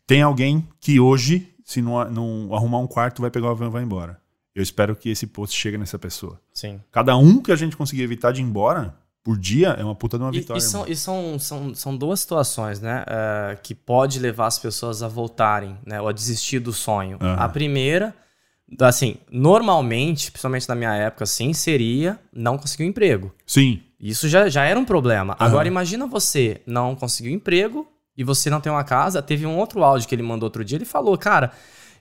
[0.06, 3.72] tem alguém que hoje, se não, não arrumar um quarto, vai pegar o avião e
[3.72, 4.21] vai embora.
[4.54, 6.38] Eu espero que esse post chegue nessa pessoa.
[6.52, 6.80] Sim.
[6.90, 8.94] Cada um que a gente conseguir evitar de ir embora
[9.24, 10.58] por dia é uma puta de uma E, vitória.
[10.58, 13.04] e são, e são, são, são duas situações, né?
[13.06, 16.00] é, que pode levar as pessoas a voltarem, né?
[16.00, 17.16] Ou a desistir do sonho.
[17.20, 17.36] Aham.
[17.42, 18.14] A primeira,
[18.80, 23.32] assim, normalmente, principalmente na minha época, assim, seria não conseguir um emprego.
[23.46, 23.80] Sim.
[23.98, 25.34] Isso já, já era um problema.
[25.34, 25.46] Aham.
[25.48, 27.86] Agora, imagina você não conseguir um emprego
[28.16, 29.22] e você não tem uma casa.
[29.22, 30.76] Teve um outro áudio que ele mandou outro dia.
[30.76, 31.52] Ele falou, cara,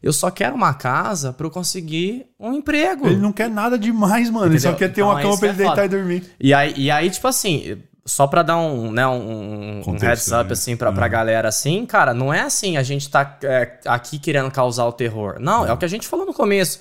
[0.02, 3.08] eu só quero uma casa pra eu conseguir um emprego.
[3.08, 4.48] Ele não quer nada demais, mano.
[4.48, 4.88] Ele só Entendeu?
[4.88, 5.86] quer ter Então, uma cama isso pra é ele deitar foda.
[5.86, 6.24] e dormir.
[6.40, 10.28] E aí, e aí, tipo assim, só pra dar um, né, um, um Contexto, heads
[10.32, 10.54] up, né?
[10.54, 11.12] assim, pra, pra Uhum.
[11.12, 15.38] galera, assim, cara, não é assim, a gente tá é, aqui querendo causar o terror.
[15.40, 16.80] Não, é o que a gente falou no começo.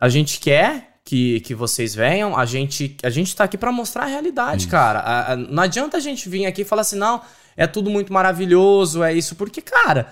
[0.00, 4.02] A gente quer que, que vocês venham, a gente, a gente tá aqui pra mostrar
[4.02, 4.98] a realidade, cara.
[4.98, 7.20] A- a- não adianta a gente vir aqui e falar assim, não,
[7.56, 10.08] é tudo muito maravilhoso, é isso, porque, cara...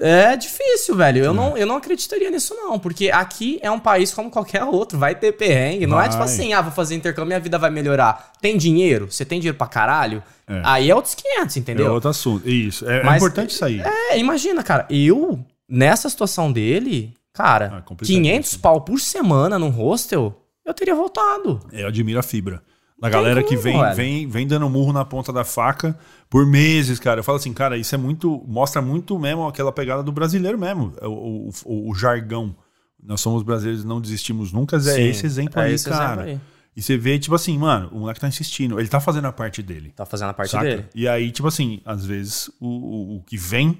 [0.00, 1.24] É difícil, velho.
[1.24, 2.78] Eu, não, eu não acreditaria nisso, não.
[2.78, 4.98] Porque aqui é um país como qualquer outro.
[4.98, 5.86] Vai ter perrengue.
[5.86, 6.24] Não é tipo Vai.
[6.26, 8.32] assim, ah, vou fazer intercâmbio, minha vida vai melhorar.
[8.40, 9.10] Tem dinheiro?
[9.10, 10.22] Você tem dinheiro pra caralho?
[10.48, 10.60] É.
[10.64, 11.92] Aí é outros 500, É entendeu?
[11.92, 12.48] outro assunto.
[12.48, 12.88] Isso.
[12.88, 13.80] É, é Mas- importante isso aí.
[13.80, 14.86] É, imagina, cara.
[14.90, 15.38] Eu,
[15.68, 18.22] nessa situação dele, Ah, cara, complicadíssimo.
[18.24, 21.60] 500 pau por semana num hostel, eu teria voltado.
[21.72, 22.62] Eu admiro a fibra.
[23.04, 25.98] Da galera que vem, vem, vem dando murro na ponta da faca
[26.30, 27.20] por meses, cara.
[27.20, 28.42] Eu falo assim, cara, isso é muito.
[28.46, 30.92] Mostra muito mesmo aquela pegada do brasileiro mesmo.
[31.02, 32.54] O, o, o- o jargão.
[33.02, 34.76] Nós somos brasileiros, não desistimos nunca.
[34.76, 36.22] É Sim, esse exemplo é aí, esse cara.
[36.22, 36.40] exemplo aí.
[36.76, 38.80] E você vê, tipo assim, mano, o moleque tá insistindo.
[38.80, 39.92] Ele tá fazendo a parte dele.
[39.94, 40.64] Tá fazendo a parte saca?
[40.64, 40.86] dele.
[40.94, 43.78] E aí, tipo assim, às vezes o, o, o que vem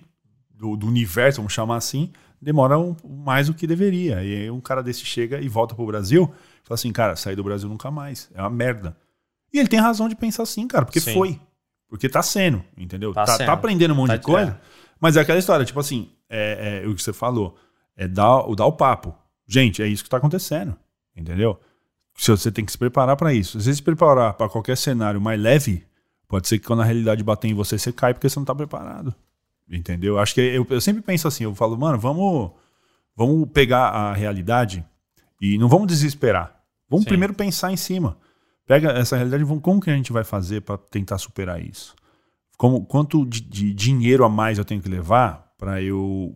[0.54, 2.10] do, do universo, vamos chamar assim,
[2.40, 2.94] demora um-
[3.24, 4.22] mais do que deveria.
[4.22, 6.30] E aí um cara desse chega e volta pro Brasil
[6.62, 8.30] fala assim, cara, sair do Brasil nunca mais.
[8.34, 8.96] É uma merda.
[9.54, 11.14] E ele tem razão de pensar assim, cara, porque Sim.
[11.14, 11.40] foi.
[11.88, 13.14] Porque tá sendo, entendeu?
[13.14, 13.50] Tá Tá, tá sendo.
[13.50, 14.50] aprendendo um monte Tá- de coisa.
[14.50, 14.74] é.
[15.00, 17.56] Mas é aquela história, tipo assim, é, é o que você falou,
[17.96, 19.14] é dar, o dar o papo.
[19.46, 20.74] Gente, é isso que tá acontecendo,
[21.16, 21.58] entendeu?
[22.16, 23.58] Se você tem que se preparar para isso.
[23.60, 25.84] Se você se preparar para qualquer cenário mais leve,
[26.26, 28.54] pode ser que quando a realidade bater em você, você cai porque você não tá
[28.54, 29.14] preparado.
[29.70, 30.18] Entendeu?
[30.18, 32.50] Acho que eu, eu sempre penso assim, eu falo, mano, vamos,
[33.16, 34.84] vamos pegar a realidade
[35.40, 36.54] e não vamos desesperar.
[36.88, 37.08] Vamos Sim.
[37.10, 38.16] primeiro pensar em cima.
[38.66, 41.94] Pega essa realidade, vamos, como que a gente vai fazer para tentar superar isso?
[42.56, 46.34] Como, quanto de, de dinheiro a mais eu tenho que levar para eu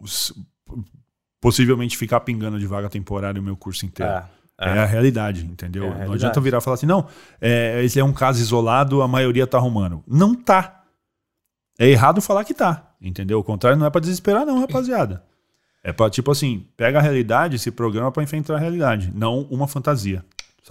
[1.40, 4.10] possivelmente ficar pingando de vaga temporária o meu curso inteiro?
[4.12, 4.24] É,
[4.60, 4.78] É, é.
[4.80, 5.84] a realidade, entendeu?
[5.84, 6.24] É a Não realidade.
[6.24, 7.06] adianta virar e falar assim, não,
[7.40, 10.02] é, esse é um caso isolado, a maioria tá arrumando.
[10.06, 10.82] Não tá.
[11.78, 13.38] É errado falar que tá, entendeu?
[13.38, 15.22] O contrário não é pra desesperar não, rapaziada.
[15.84, 19.42] É pra, tipo assim, pega a realidade e se programa pra enfrentar a realidade, não
[19.42, 20.24] uma fantasia.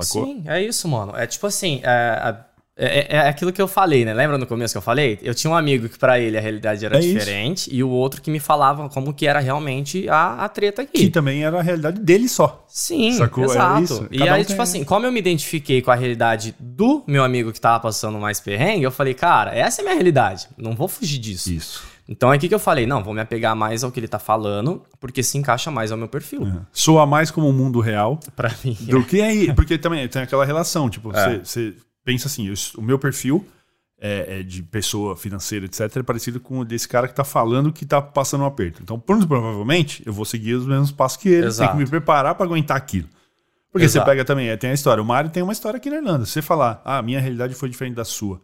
[0.04, 0.26] Sacou?
[0.26, 1.16] Sim, é isso, mano.
[1.16, 2.36] É tipo assim, é,
[2.80, 4.14] é, é aquilo que eu falei, né?
[4.14, 5.18] Lembra no começo que eu falei?
[5.24, 7.18] Eu tinha um amigo que pra ele a realidade era É isso.
[7.18, 10.92] diferente e o outro que me falava como que era realmente a, a treta aqui.
[11.06, 12.64] Que também era a realidade dele só.
[12.68, 13.46] Sim, Sacou?
[13.46, 13.84] É exato.
[13.84, 14.08] isso.
[14.12, 17.24] E um aí, tem- tipo assim, como eu me identifiquei com a realidade do meu
[17.24, 20.48] amigo que tava passando mais perrengue, eu falei, cara, essa é a minha realidade.
[20.56, 21.52] Não vou fugir disso.
[21.52, 21.97] Isso.
[22.08, 24.18] Então é aqui que eu falei, não, vou me apegar mais ao que ele tá
[24.20, 26.42] falando, porque se encaixa mais ao meu perfil.
[26.72, 28.78] Soa mais como o mundo real Pra mim.
[28.90, 29.54] do que aí.
[29.54, 31.40] Porque também tem aquela relação, tipo, É.
[31.40, 31.74] você você
[32.06, 33.46] pensa assim, eu- o meu perfil
[34.00, 37.74] é, é de pessoa financeira, etc., é parecido com o desse cara que tá falando
[37.74, 38.82] que tá passando um aperto.
[38.82, 41.52] Então, provavelmente, eu vou seguir os mesmos passos que ele.
[41.52, 43.08] Tem que me preparar pra aguentar aquilo.
[43.72, 44.06] Porque Exato.
[44.06, 45.04] você pega também, é, tem a história.
[45.04, 46.26] O Mário tem uma história aqui na Irlanda.
[46.26, 48.40] Se você falar, ah, minha realidade foi diferente da sua.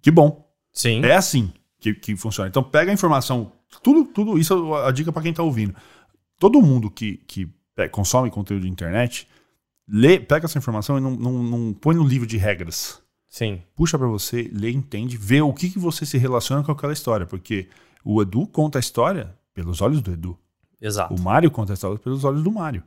[0.00, 0.46] Que bom.
[0.72, 1.02] Sim.
[1.04, 2.48] É assim que, que funciona.
[2.48, 3.52] Então pega a informação,
[3.82, 5.74] tudo, tudo isso é a dica para quem tá ouvindo.
[6.38, 7.48] Todo mundo que, que
[7.90, 9.26] consome conteúdo de internet,
[9.88, 13.02] lê, pega essa informação e não, não, não põe no livro de regras.
[13.28, 13.62] Sim.
[13.74, 17.26] Puxa para você, lê, entende, vê o que, que você se relaciona com aquela história.
[17.26, 17.68] Porque
[18.04, 20.38] o Edu conta a história pelos olhos do Edu.
[20.80, 21.14] Exato.
[21.14, 22.82] O Mário conta a história pelos olhos do Mário.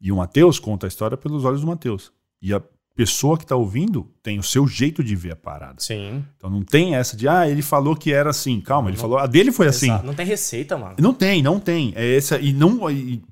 [0.00, 2.12] E o Matheus conta a história pelos olhos do Matheus.
[2.40, 2.62] E a
[2.98, 5.76] pessoa que tá ouvindo tem o seu jeito de ver a parada.
[5.78, 6.24] Sim.
[6.36, 8.60] Então não tem essa de, ah, ele falou que era assim.
[8.60, 9.86] Calma, ele falou, a dele foi assim.
[9.86, 10.04] Exato.
[10.04, 10.96] Não tem receita, mano.
[10.98, 11.92] Não tem, não tem.
[11.94, 13.22] É essa, e não e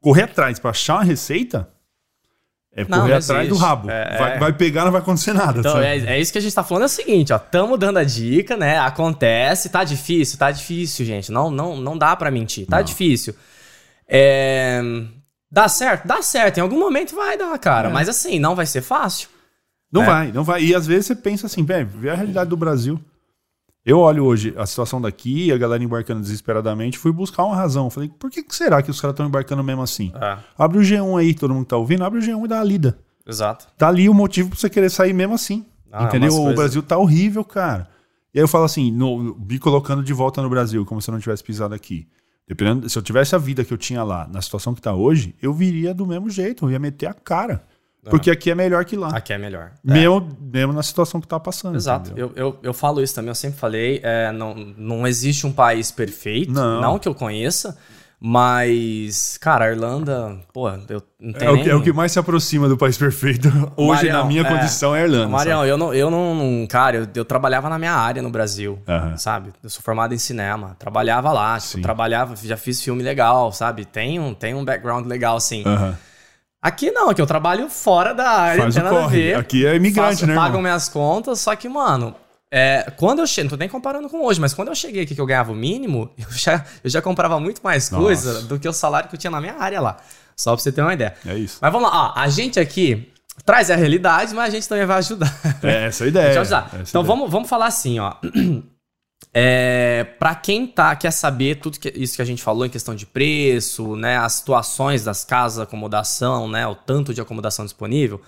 [0.00, 1.68] correr atrás pra achar uma receita
[2.74, 3.90] é Não, correr não atrás do rabo.
[3.90, 4.38] É, vai, é.
[4.38, 5.58] vai pegar, não vai acontecer nada.
[5.58, 7.38] Então, é, é isso que a gente tá falando, é o seguinte, ó.
[7.38, 8.78] Tamo dando a dica, né?
[8.78, 11.30] Acontece, tá difícil, tá difícil, gente.
[11.30, 13.34] Não, não, não dá pra mentir, tá difícil.
[14.08, 14.80] É,
[15.50, 16.06] Dá certo?
[16.06, 16.58] Dá certo.
[16.58, 17.88] Em algum momento vai dar, cara.
[17.88, 17.92] É.
[17.92, 19.28] Mas assim, não vai ser fácil.
[19.92, 20.06] Não É.
[20.06, 20.62] vai, não vai.
[20.62, 23.00] E às vezes você pensa assim, velho, vê a realidade do Brasil.
[23.84, 27.88] Eu olho hoje a situação daqui, a galera embarcando desesperadamente, fui buscar uma razão.
[27.90, 30.12] Falei, por que, que será que os caras estão embarcando mesmo assim?
[30.14, 32.60] É, Abre o G1 aí, todo mundo que tá ouvindo, abre o G1 e dá
[32.60, 32.98] a lida.
[33.26, 33.66] exato.
[33.78, 35.64] Tá ali o motivo pra você querer sair mesmo assim.
[35.90, 36.32] Ah, entendeu?
[36.34, 37.88] umas O Brasil tá horrível, cara.
[38.32, 41.12] E aí eu falo assim, no- me colocando de volta no Brasil, como se eu
[41.14, 42.06] não tivesse pisado aqui.
[42.50, 45.36] Dependendo, se eu tivesse a vida que eu tinha lá, na situação que tá hoje,
[45.40, 47.62] eu viria do mesmo jeito, eu ia meter a cara.
[48.02, 49.10] Porque aqui é melhor que lá.
[49.10, 49.70] Aqui é melhor.
[49.86, 49.92] É.
[49.92, 51.76] Mesmo, mesmo na situação que tá passando.
[51.76, 52.12] Exato.
[52.16, 54.00] Eu, eu, eu falo isso também, eu sempre falei.
[54.02, 56.80] é, não, não existe um país perfeito, Não.
[56.80, 57.78] não, que eu conheça,
[58.22, 61.68] mas, cara, a Irlanda, pô, eu não É tenho o, nem...
[61.70, 64.44] é o que mais se aproxima do país perfeito hoje, Marião, na minha é.
[64.44, 65.28] condição, é a Irlanda.
[65.28, 68.78] Marião, eu não, eu não, cara, eu, eu trabalhava na minha área no Brasil,
[69.16, 69.50] sabe?
[69.62, 73.84] Eu sou formado em cinema, trabalhava lá, tipo, trabalhava, já fiz filme legal, sabe?
[73.84, 75.64] Tem um, tem um background legal, assim.
[76.62, 79.22] Aqui não, aqui eu trabalho fora da área, Faz não tem nada a corre.
[79.22, 79.36] ver.
[79.36, 80.62] Aqui é imigrante, Faço- né, Pagam irmão?
[80.62, 82.14] minhas contas, só que, mano,
[82.52, 85.14] é, quando eu cheguei, não tô nem comparando com hoje, mas quando eu cheguei aqui
[85.14, 88.02] que eu ganhava o mínimo, eu já, eu já comprava muito mais Nossa.
[88.04, 89.98] coisa do que o salário que eu tinha na minha área lá.
[90.36, 91.14] Só pra você ter uma ideia.
[91.26, 91.58] É isso.
[91.60, 93.12] Mas vamos lá, ó, a gente aqui
[93.44, 95.32] traz a realidade, mas a gente também vai ajudar.
[95.62, 96.24] É essa a ideia.
[96.26, 96.66] Deixa eu ajudar.
[96.66, 97.16] essa a Então ideia.
[97.16, 98.14] vamos, vamos falar assim, ó.
[99.32, 102.96] É, para quem tá quer saber tudo que, isso que a gente falou em questão
[102.96, 108.20] de preço, né, as situações das casas, acomodação, né, o tanto de acomodação disponível,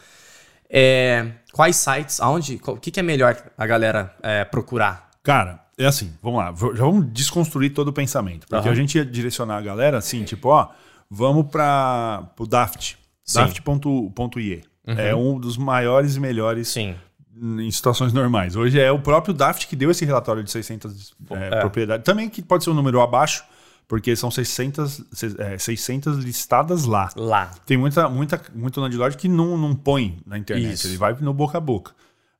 [0.73, 5.11] é, quais sites, aonde, o que, que é melhor a galera é, procurar?
[5.23, 8.47] Cara, é assim, vamos lá, já vamos desconstruir todo o pensamento.
[8.47, 8.71] Porque Aham.
[8.71, 10.69] a gente ia direcionar a galera assim, tipo, ó,
[11.11, 12.97] vamos para o Daft.
[13.35, 14.65] Daft.ie.
[14.87, 16.97] É um dos maiores e melhores Sim,
[17.41, 18.57] em situações normais.
[18.57, 21.61] Hoje é o próprio Daft que deu esse relatório de 600 é, É.
[21.61, 22.05] propriedades.
[22.05, 23.45] Também que pode ser um número abaixo,
[23.93, 27.11] porque são 600, se- é, 600 listadas lá.
[27.15, 27.49] lá.
[27.67, 30.87] Tem muita, muita, muito landlord que não, não põe na internet, Isso.
[30.87, 31.93] ele vai no boca a boca.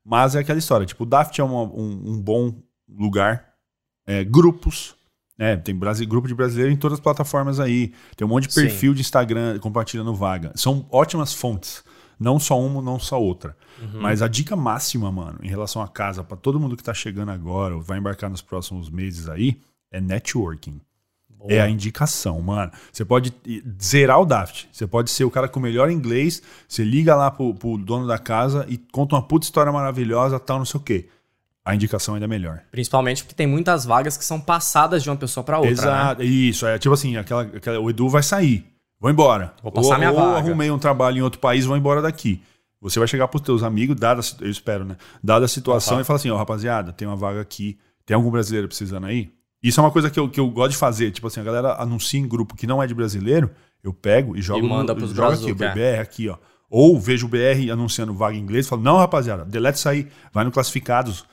[0.03, 2.55] Mas é aquela história, tipo, o Daft é uma- um, um bom
[2.89, 3.49] lugar,
[4.07, 4.95] é, grupos,
[5.39, 5.55] né?
[5.59, 8.63] Tem Brasi- grupo de brasileiro em todas as plataformas aí, tem um monte de Sim.
[8.63, 10.53] perfil de Instagram compartilhando vaga.
[10.55, 11.85] São ótimas fontes,
[12.19, 13.55] não só uma, não só outra.
[13.79, 14.01] Uhum.
[14.01, 17.29] Mas a dica máxima, mano, em relação à casa, pra todo mundo que tá chegando
[17.31, 20.81] agora, ou vai embarcar nos próximos meses aí, é networking.
[21.49, 22.71] É a indicação, mano.
[22.93, 23.33] Você pode
[23.83, 24.69] zerar o Daft.
[24.73, 26.43] Você pode ser o cara com o melhor inglês.
[26.69, 30.59] Você liga lá pro, pro dono da casa e conta uma puta história maravilhosa, tal,
[30.59, 31.09] não sei o quê.
[31.65, 32.61] a indicação ainda é melhor.
[32.73, 35.81] Principalmente porque tem muitas vagas que são passadas de uma pessoa pra outra, né?
[35.81, 36.67] Exato, isso.
[36.67, 38.67] É tipo assim, aquela, aquela- o Edu vai sair,
[38.99, 39.55] vou embora.
[39.63, 40.39] Vou passar ou, minha ou vaga.
[40.39, 42.43] arrumei um trabalho em outro país, vou embora daqui.
[42.81, 44.97] Você vai chegar pros teus amigos, dada, eu espero, né?
[45.23, 48.67] Dada a situação, e fala assim, ó, rapaziada, tem uma vaga aqui, tem algum brasileiro
[48.67, 49.31] precisando aí?
[49.63, 51.11] Isso é uma coisa que eu, que eu gosto de fazer.
[51.13, 53.51] Tipo assim, a galera anuncia em grupo que não é de brasileiro,
[53.83, 56.37] eu pego e jogo E manda pros jogo aqui, o brazuca, BR aqui, ó.
[56.69, 60.45] Ou vejo o BR anunciando vaga em inglês, falo, não, rapaziada, delete isso aí, vai
[60.45, 61.25] no classificados.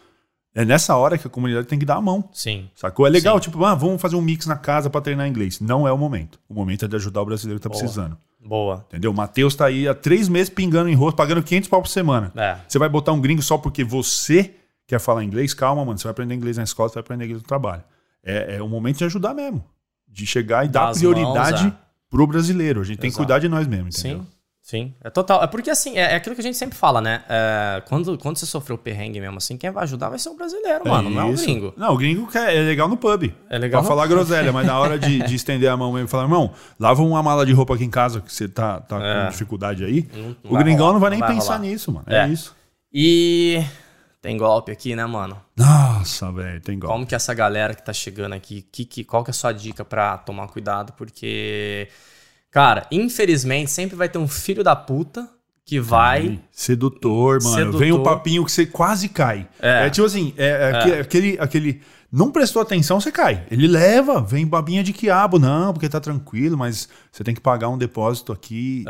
[0.53, 2.27] É nessa hora que a comunidade tem que dar a mão.
[2.33, 2.69] Sim.
[2.75, 3.07] Sacou?
[3.07, 5.59] É legal, tipo, ah, vamos fazer um mix na casa pra treinar inglês.
[5.59, 6.39] Não é o momento.
[6.49, 8.17] O momento é de ajudar o brasileiro que tá precisando.
[8.43, 8.85] Boa.
[8.89, 9.11] Entendeu?
[9.11, 12.31] O Matheus tá aí há três meses pingando em rosto, pagando 500 pau por semana.
[12.35, 12.57] É.
[12.67, 14.53] Você vai botar um gringo só porque você
[14.87, 15.53] quer falar inglês?
[15.53, 15.97] Calma, mano.
[15.97, 17.83] Você vai aprender inglês na escola, você vai aprender inglês no trabalho.
[18.23, 19.63] É, é o momento de ajudar mesmo.
[20.07, 21.77] De chegar e dar prioridade mãos, é.
[22.09, 22.81] pro brasileiro.
[22.81, 23.25] A gente tem que Exato.
[23.25, 24.19] cuidar de nós mesmo, entendeu?
[24.19, 24.27] Sim,
[24.61, 24.93] sim.
[25.03, 25.41] É total.
[25.43, 27.23] É porque assim, é, é aquilo que a gente sempre fala, né?
[27.29, 30.87] É, quando, quando você sofreu perrengue mesmo assim, quem vai ajudar vai ser o brasileiro,
[30.87, 31.43] mano, não é o isso.
[31.45, 31.73] gringo.
[31.77, 33.31] Não, o gringo quer, é legal no pub.
[33.49, 36.09] É legal Pra falar groselha, mas na hora de, de estender a mão mesmo e
[36.09, 39.23] falar, irmão, lava uma mala de roupa aqui em casa que você tá, tá É.
[39.25, 40.09] com dificuldade aí.
[40.13, 41.59] Não- não o gringão rolar, não vai nem vai pensar rolar.
[41.59, 42.05] nisso, mano.
[42.09, 42.27] É, É.
[42.27, 42.55] isso.
[42.91, 43.63] E
[44.21, 45.39] tem golpe aqui, né, mano?
[45.55, 46.93] Nossa, velho, tem golpe.
[46.93, 49.51] Como que essa galera que tá chegando aqui, que, que, qual que é a sua
[49.53, 50.93] dica pra tomar cuidado?
[50.93, 51.87] Porque,
[52.51, 55.27] cara, infelizmente sempre vai ter um filho da puta
[55.65, 56.39] que vai.
[56.51, 57.55] Sedutor, mano.
[57.55, 57.79] Sedutor.
[57.79, 59.47] Vem um papinho que você quase cai.
[59.61, 59.89] É, É.
[59.89, 61.81] tipo assim, é, é aque- Aquele, aquele.
[62.11, 63.45] Não prestou atenção, você cai.
[63.51, 65.37] Ele leva, vem babinha de quiabo.
[65.37, 68.83] Não, porque tá tranquilo, mas você tem que pagar um depósito aqui.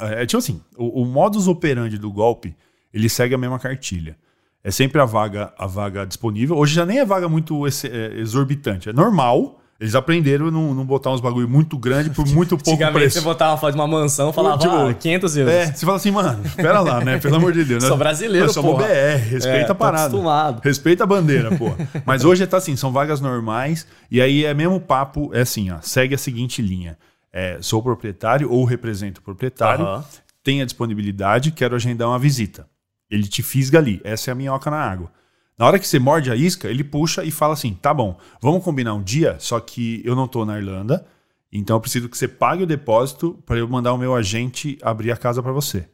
[0.00, 2.56] É, é tipo assim, o, o modus operandi do golpe,
[2.92, 4.16] ele segue a mesma cartilha.
[4.64, 6.56] É sempre a vaga, a vaga disponível.
[6.56, 7.70] Hoje já nem é vaga muito é,
[8.18, 8.88] exorbitante.
[8.88, 9.60] É normal.
[9.78, 13.18] Eles aprenderam a não, não botar uns bagulho muito grande por muito pouco preço.
[13.18, 15.52] você botava foto de uma mansão e falava, Tipo, ah, 500 euros.
[15.52, 17.18] É, você fala assim, mano, espera lá, né?
[17.18, 17.82] Pelo amor de Deus.
[17.82, 17.88] né?
[17.88, 18.86] Sou brasileiro, somos porra.
[18.86, 20.04] BR, respeita É, a parada.
[20.06, 20.60] acostumado.
[20.64, 21.72] Respeita a bandeira, pô.
[22.06, 25.78] Mas hoje tá assim, são vagas normais, e aí é mesmo papo, é assim, ó,
[25.82, 26.96] segue a seguinte linha.
[27.32, 30.04] É, sou proprietário ou represento o proprietário, Aham.
[30.42, 32.64] tenho a disponibilidade, quero agendar uma visita.
[33.10, 35.12] Ele te fisga ali, essa é a minhoca na água.
[35.56, 38.64] Na hora que você morde a isca, ele puxa e fala assim: tá bom, vamos
[38.64, 41.06] combinar um dia, só que eu não tô na Irlanda,
[41.52, 45.12] então eu preciso que você pague o depósito para eu mandar o meu agente abrir
[45.12, 45.88] a casa para você.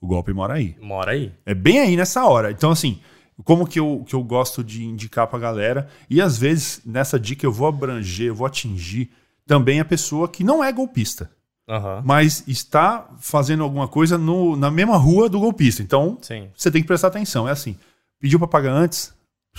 [0.00, 0.76] O golpe mora aí.
[0.80, 1.32] Mora aí.
[1.44, 2.50] É bem aí nessa hora.
[2.50, 3.00] Então, assim,
[3.44, 7.44] como que eu, que eu gosto de indicar pra galera, e às vezes nessa dica
[7.44, 9.10] eu vou abranger, eu vou atingir
[9.46, 11.30] também a pessoa que não é golpista,
[11.70, 12.02] Aham.
[12.04, 15.82] mas está fazendo alguma coisa no, na mesma rua do golpista.
[15.82, 16.48] Então, Sim.
[16.56, 17.48] você tem que prestar atenção.
[17.48, 17.76] É assim,
[18.20, 19.14] pediu pra pagar antes,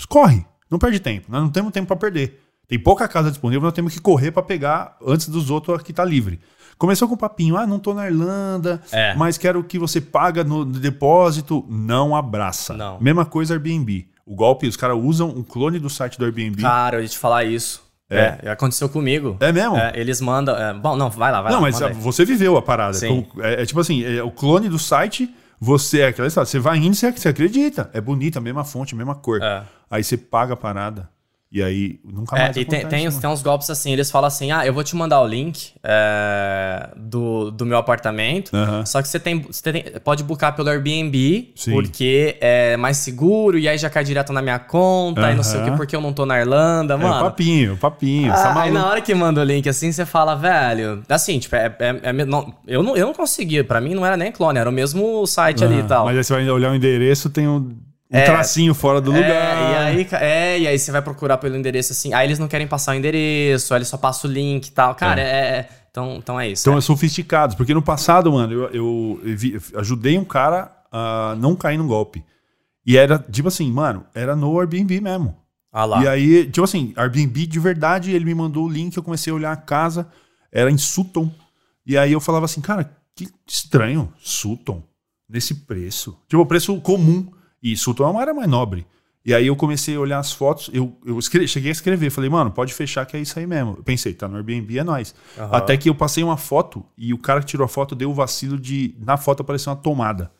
[0.08, 1.26] corre, não perde tempo.
[1.30, 2.40] Nós não temos tempo pra perder.
[2.68, 6.04] Tem pouca casa disponível, nós temos que correr pra pegar antes dos outros que tá
[6.04, 6.38] livre.
[6.78, 9.14] Começou com o papinho, ah, não tô na Irlanda, É.
[9.14, 11.64] mas quero que você paga no depósito.
[11.68, 12.74] Não abraça.
[12.74, 12.98] Não.
[13.00, 14.08] Mesma coisa Airbnb.
[14.24, 16.62] O golpe, os caras usam um clone do site do Airbnb.
[16.62, 17.82] Cara, eu ia te falar isso.
[18.16, 18.38] É.
[18.42, 19.36] É, aconteceu comigo.
[19.40, 19.76] É mesmo?
[19.76, 20.56] É, eles mandam.
[20.56, 21.62] é, bom, não, vai lá, vai não, lá.
[21.62, 21.94] mas manda aí.
[21.94, 22.94] você viveu a parada.
[22.94, 23.26] Sim.
[23.30, 26.46] Então, É, é tipo assim, é o clone do site, você é aquela história.
[26.46, 27.90] Você vai indo, você, você acredita.
[27.92, 29.40] É bonita, a mesma fonte, a mesma cor.
[29.42, 29.62] É.
[29.90, 31.08] Aí você paga a parada.
[31.54, 33.20] E aí nunca É, mais e tem, acontece, tem, uns- mano.
[33.20, 36.88] tem uns golpes assim, eles falam assim: ah, eu vou te mandar o link é,
[36.96, 38.50] do, do meu apartamento.
[38.86, 41.72] Só que você tem, você tem- pode buscar pelo Airbnb, Sim.
[41.72, 45.60] porque é mais seguro, e aí já cai direto na minha conta, e não sei
[45.60, 47.24] o que, porque eu não tô na Irlanda, É, mano.
[47.24, 48.32] papinho, o papinho.
[48.34, 51.02] você tá Ah, aí na hora que manda o link assim, você fala, velho.
[51.08, 53.62] Assim, tipo, é, é- é- não, eu, não, eu não conseguia.
[53.62, 56.04] Pra mim não era nem clone, era o mesmo site ali e Ah, tal.
[56.06, 57.76] Mas aí você vai olhar o endereço, tem um,
[58.12, 58.24] um É.
[58.24, 59.32] tracinho fora do É, lugar.
[59.72, 62.12] e aí, é, e aí você vai procurar pelo endereço assim.
[62.12, 64.94] Aí eles não querem passar o endereço, aí eles só passam o link e tal.
[64.94, 65.24] Cara, é.
[65.24, 66.62] é- então, então é isso.
[66.62, 66.78] Então é.
[66.78, 67.54] é sofisticados.
[67.54, 69.20] Porque no passado, mano, eu, eu
[69.72, 72.22] eu ajudei um cara a não cair num golpe.
[72.84, 75.36] E era, tipo assim, mano, era no Airbnb mesmo.
[75.72, 76.02] Ah lá.
[76.02, 79.36] E aí, tipo assim, Airbnb de verdade, ele me mandou o link, eu comecei a
[79.36, 80.06] olhar a casa,
[80.50, 81.30] era em Sutton.
[81.86, 84.82] E aí eu falava assim, cara, que estranho, Sutton,
[85.28, 86.18] nesse preço.
[86.28, 87.26] Tipo, o preço comum.
[87.62, 88.86] E Sutton é uma área mais nobre.
[89.24, 92.50] E aí eu comecei a olhar as fotos, eu, eu cheguei a escrever, falei, mano,
[92.50, 93.74] pode fechar que é isso aí mesmo.
[93.78, 95.14] Eu pensei, tá no Airbnb, é nóis.
[95.52, 98.14] Até que eu passei uma foto e o cara que tirou a foto deu o
[98.14, 100.32] vacilo de, na foto apareceu uma tomada.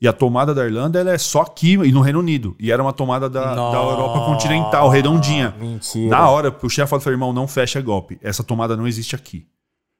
[0.00, 2.54] E a tomada da Irlanda ela é só aqui e no Reino Unido.
[2.60, 5.54] E era uma tomada da, da Europa continental, redondinha.
[5.58, 6.10] Mentira.
[6.10, 8.18] Na hora, puxei a foto e falei, irmão, não fecha golpe.
[8.22, 9.46] Essa tomada não existe aqui.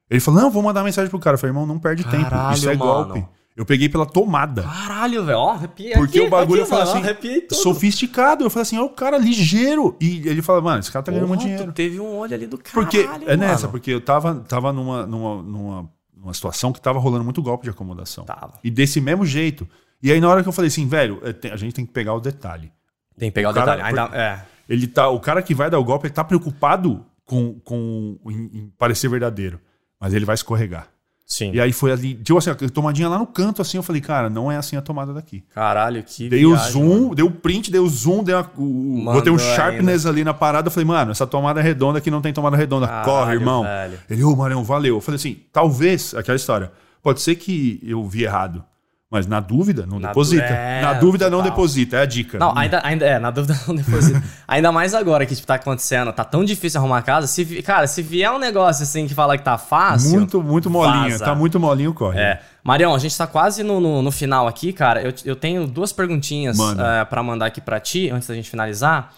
[0.09, 1.33] Ele falou, não, vou mandar mensagem pro cara.
[1.33, 2.29] Eu falei, irmão, não perde tempo.
[2.29, 3.05] Caralho, Isso é mano.
[3.05, 3.27] golpe.
[3.57, 4.61] Eu peguei pela tomada.
[4.61, 5.37] Caralho, velho.
[5.39, 7.55] Ó, arrepiei Porque aqui, o bagulho aqui, eu falei mano, assim, tudo.
[7.59, 8.43] sofisticado.
[8.43, 9.97] Eu falei assim, ó, o cara ligeiro.
[9.99, 11.71] E ele fala, mano, esse cara tá ganhando muito dinheiro.
[11.73, 13.71] teve um olho ali do caralho, Porque é nessa, mano.
[13.71, 17.71] porque eu tava, tava numa, numa, numa, numa situação que tava rolando muito golpe de
[17.71, 18.25] acomodação.
[18.25, 18.53] Tava.
[18.63, 19.67] E desse mesmo jeito.
[20.03, 22.13] E aí, na hora que eu falei assim, velho, é, a gente tem que pegar
[22.13, 22.71] o detalhe.
[23.17, 23.99] Tem que pegar o, O cara- detalhe.
[23.99, 24.41] Ainda, é.
[24.69, 28.51] Ele tá, o cara que vai dar o golpe, ele tá preocupado com, com em,
[28.53, 29.59] em parecer verdadeiro.
[29.99, 30.89] Mas ele vai escorregar.
[31.27, 31.51] Sim.
[31.53, 34.29] E aí foi ali, tipo assim, a tomadinha lá no canto, assim, eu falei, cara,
[34.29, 35.43] não é assim a tomada daqui.
[35.53, 36.29] Caralho, que.
[36.29, 37.15] Dei o viagem, zoom, mano.
[37.15, 40.69] dei o print, dei o zoom, dei o, Mandou botei um sharpness ali na parada.
[40.69, 42.87] Eu falei, mano, essa tomada é redonda aqui não tem tomada redonda.
[42.87, 43.63] Caralho, Corre, irmão.
[43.63, 43.99] velho.
[44.09, 44.95] Ele, ô, Marião, valeu.
[44.95, 46.71] Eu falei assim, talvez, aquela história,
[47.03, 48.63] pode ser que eu vi errado.
[49.09, 50.43] Mas na dúvida, não Na deposita.
[50.43, 51.51] é, na dúvida, não total.
[51.51, 51.95] deposita.
[51.95, 52.37] É a dica.
[52.37, 54.21] Não, ainda, ainda é, na dúvida não deposito.
[54.45, 57.25] ainda mais agora que tipo, tá acontecendo, tá tão difícil arrumar casa.
[57.25, 60.11] Se, cara, se vier um negócio assim que fala que tá fácil.
[60.11, 61.11] Muito, muito molinho.
[61.11, 61.23] vaza.
[61.23, 62.19] Tá muito molinho, corre.
[62.19, 62.41] É.
[62.61, 65.01] Marião, a gente tá quase no, no, no final aqui, cara.
[65.01, 66.85] Eu, eu tenho duas perguntinhas Manda.
[67.01, 69.13] é, para mandar aqui pra ti, antes da gente finalizar.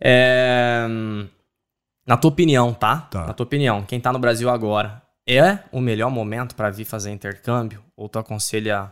[0.00, 0.84] É,
[2.06, 3.02] Na tua opinião, tá?
[3.08, 3.26] Tá.
[3.26, 7.12] Na tua opinião, quem tá no Brasil agora, é o melhor momento pra vir fazer
[7.12, 7.82] intercâmbio?
[7.96, 8.90] Ou tu aconselha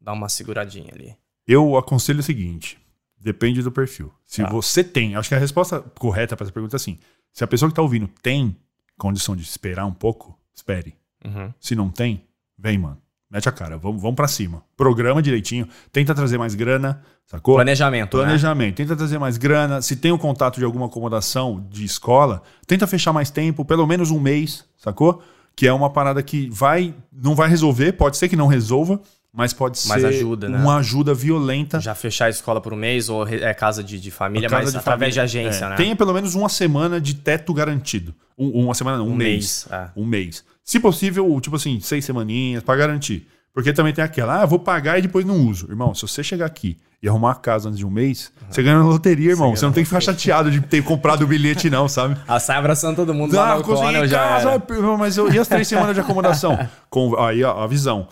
[0.00, 1.14] dar uma seguradinha ali?
[1.46, 2.78] Eu aconselho o seguinte:
[3.18, 4.12] depende do perfil.
[4.24, 4.48] Se Tá.
[4.50, 6.98] você tem, acho que a resposta correta para essa pergunta é assim:
[7.32, 8.56] se a pessoa que tá ouvindo tem
[8.96, 10.94] condição de esperar um pouco, espere.
[11.24, 11.52] Uhum.
[11.60, 12.24] Se não tem,
[12.58, 12.98] vem, mano.
[13.30, 14.64] Mete a cara, vamos, vamos pra cima.
[14.74, 17.56] Programa direitinho, tenta trazer mais grana, sacou?
[17.56, 18.22] Planejamento, né?
[18.24, 19.82] Planejamento, tenta trazer mais grana.
[19.82, 24.10] Se tem o contato de alguma acomodação de escola, tenta fechar mais tempo, pelo menos
[24.10, 25.22] um mês, sacou?
[25.54, 28.98] Que é uma parada que vai, não vai resolver, pode ser que não resolva,
[29.38, 30.58] mas pode Mas ser ajuda, né?
[30.58, 31.80] uma ajuda violenta.
[31.80, 34.72] Já fechar a escola por um mês ou é casa de, de família, Casa mas
[34.72, 35.28] de através família.
[35.28, 35.76] de agência, É, né?
[35.76, 38.12] Tenha pelo menos uma semana de teto garantido.
[38.36, 39.66] Um- uma semana, não, um, Um mês.
[39.68, 39.88] mês, é.
[39.96, 40.44] Um mês.
[40.64, 43.26] Se possível, tipo assim, seis semaninhas pra garantir.
[43.58, 45.66] Porque também tem aquela, ah, vou pagar e depois não uso.
[45.68, 48.78] Irmão, se você chegar aqui e arrumar a casa antes de um mês, você ganha
[48.78, 49.50] na loteria, irmão.
[49.50, 52.16] Você, não tem que ficar chateado de ter comprado o bilhete, não, sabe?
[52.28, 54.62] Ah, sai abraçando todo mundo lá Ah, no consegui Cornell em já casa,
[54.96, 56.56] mas eu, e as três semanas de acomodação?
[56.88, 58.06] Com, aí, ó, a visão.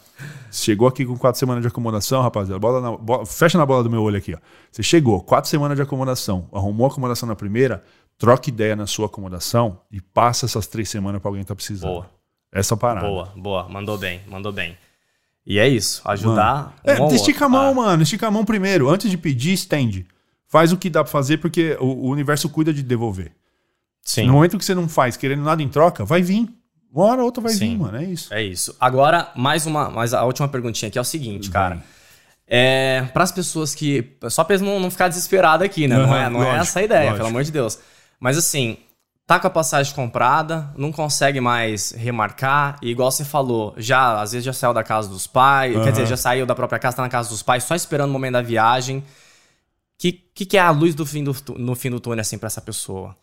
[0.51, 2.59] Chegou aqui com quatro semanas de acomodação, rapaziada.
[2.59, 4.38] Bola na- bola- fecha na bola do meu olho aqui, ó.
[4.72, 7.84] Você chegou, quatro semanas de acomodação, arrumou a acomodação na primeira,
[8.18, 11.92] troca ideia na sua acomodação e passa essas três semanas pra alguém que tá precisando.
[11.92, 12.11] Boa.
[12.53, 13.07] Essa parada.
[13.07, 13.68] Boa, boa.
[13.68, 14.76] Mandou bem, mandou bem.
[15.47, 17.61] E é isso, ajudar É, um ao estica a outro.
[17.62, 18.03] mão, Ah, mano.
[18.03, 18.90] Estica a mão primeiro.
[18.90, 20.07] Antes de pedir, estende.
[20.49, 23.32] Faz o que dá pra fazer, porque o, o universo cuida de devolver.
[24.03, 26.49] Sim, No momento que você não faz, querendo nada em troca, vai vir.
[26.92, 27.70] Uma hora ou outra vai Sim.
[27.70, 27.97] vir, mano.
[27.99, 28.32] É isso.
[28.34, 28.74] é isso.
[28.80, 31.82] Agora, mais uma, mais a última perguntinha aqui é o seguinte, cara.
[32.49, 34.16] É, para as pessoas que.
[34.30, 35.97] Só pra eles não, não ficar desesperado aqui, né?
[35.97, 37.16] não Aham, é, não é lógico, essa a ideia, lógico.
[37.18, 37.78] pelo amor de Deus.
[38.20, 38.78] Mas assim,
[39.27, 44.33] tá com a passagem comprada, não consegue mais remarcar, e igual você falou, já às
[44.33, 47.03] vezes já saiu da casa dos pais, quer dizer, já saiu da própria casa, tá
[47.03, 49.03] na casa dos pais, só esperando o momento da viagem.
[49.99, 52.47] Que, que, que é a luz do fim do, no fim do túnel, assim, pra
[52.47, 53.16] essa pessoa?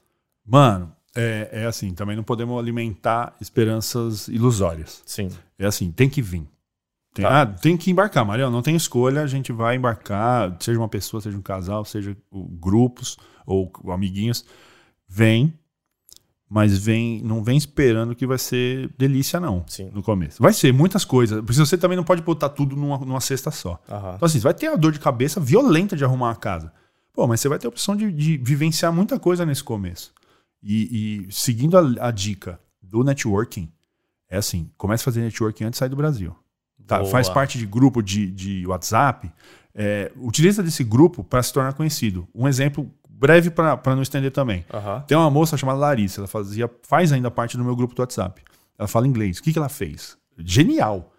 [0.46, 5.04] Mano, é, é assim, também não podemos alimentar esperanças ilusórias.
[5.06, 5.30] Sim.
[5.58, 6.48] É assim, tem que vir.
[7.14, 7.42] Tem, Tá.
[7.42, 8.50] Ah, tem que embarcar, Marião.
[8.50, 13.18] Não tem escolha, a gente vai embarcar, seja uma pessoa, seja um casal, seja grupos
[13.46, 14.44] ou amiguinhos.
[15.08, 15.54] Vem,
[16.54, 19.66] mas vem, não vem esperando que vai ser delícia, não.
[19.66, 19.90] Sim.
[19.92, 20.40] No começo.
[20.40, 21.40] Vai ser muitas coisas.
[21.40, 23.82] Porque você também não pode botar tudo numa, numa cesta só.
[23.90, 24.14] Aham.
[24.18, 26.72] Então, assim, você vai ter a dor de cabeça violenta de arrumar a casa.
[27.12, 30.14] Pô, mas você vai ter a opção de, de vivenciar muita coisa nesse começo.
[30.62, 33.68] E, e seguindo a, a dica do networking,
[34.30, 36.36] é assim: comece a fazer networking antes de sair do Brasil.
[36.86, 37.04] Tá?
[37.06, 39.32] Faz parte de grupo de, de WhatsApp.
[39.74, 42.28] é, utiliza desse grupo para se tornar conhecido.
[42.36, 44.66] Um exemplo breve para não estender também.
[44.74, 45.02] Aham.
[45.08, 48.42] Tem uma moça chamada Larissa, ela fazia, faz ainda parte do meu grupo do WhatsApp.
[48.78, 49.38] Ela fala inglês.
[49.38, 50.18] O que, que ela fez?
[50.38, 51.12] Genial.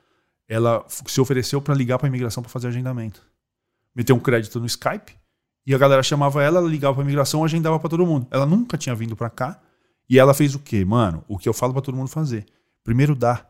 [0.49, 3.22] Ela se ofereceu para ligar para a imigração para fazer agendamento.
[3.95, 5.12] Meteu um crédito no Skype
[5.66, 8.26] e a galera chamava ela, ela ligava para a imigração, agendava para todo mundo.
[8.30, 9.59] Ela nunca tinha vindo para cá
[10.11, 10.84] e ela fez o quê?
[10.84, 12.45] Mano, o que eu falo para todo mundo fazer.
[12.82, 13.47] Primeiro dá.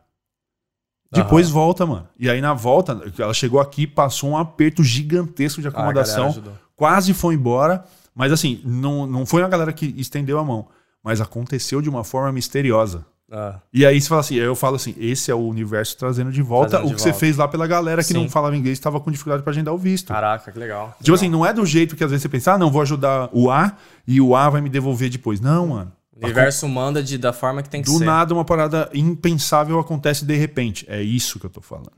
[1.10, 2.08] Depois volta, mano.
[2.18, 6.52] E aí na volta, ela chegou aqui, passou um aperto gigantesco de Ah, acomodação ajudou.
[6.74, 7.84] quase foi embora,
[8.14, 10.68] mas assim, não, não foi uma galera que estendeu a mão,
[11.02, 13.04] mas aconteceu de uma forma misteriosa.
[13.32, 16.42] Ah, E aí você fala assim, eu falo assim, esse é o universo trazendo de
[16.42, 17.20] volta Trazendo o de que você volta.
[17.20, 18.14] fez lá pela galera que Sim.
[18.14, 20.08] não falava inglês, estava com dificuldade para agendar o visto.
[20.08, 20.94] caraca, que legal.
[21.02, 23.30] Tipo assim, não é do jeito que às vezes você pensa, ah, não, vou ajudar
[23.32, 25.40] o A e o A vai me devolver depois.
[25.40, 25.92] Não, mano.
[26.14, 28.04] O universo manda de, da forma que tem que Do ser.
[28.04, 30.84] nada uma parada impensável acontece de repente.
[30.88, 31.90] É isso que eu tô falando.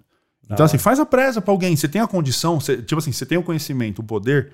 [0.49, 1.77] Então, assim, faz a presa pra alguém.
[1.77, 4.53] Você tem a condição, você- tipo assim, você tem o conhecimento, o poder,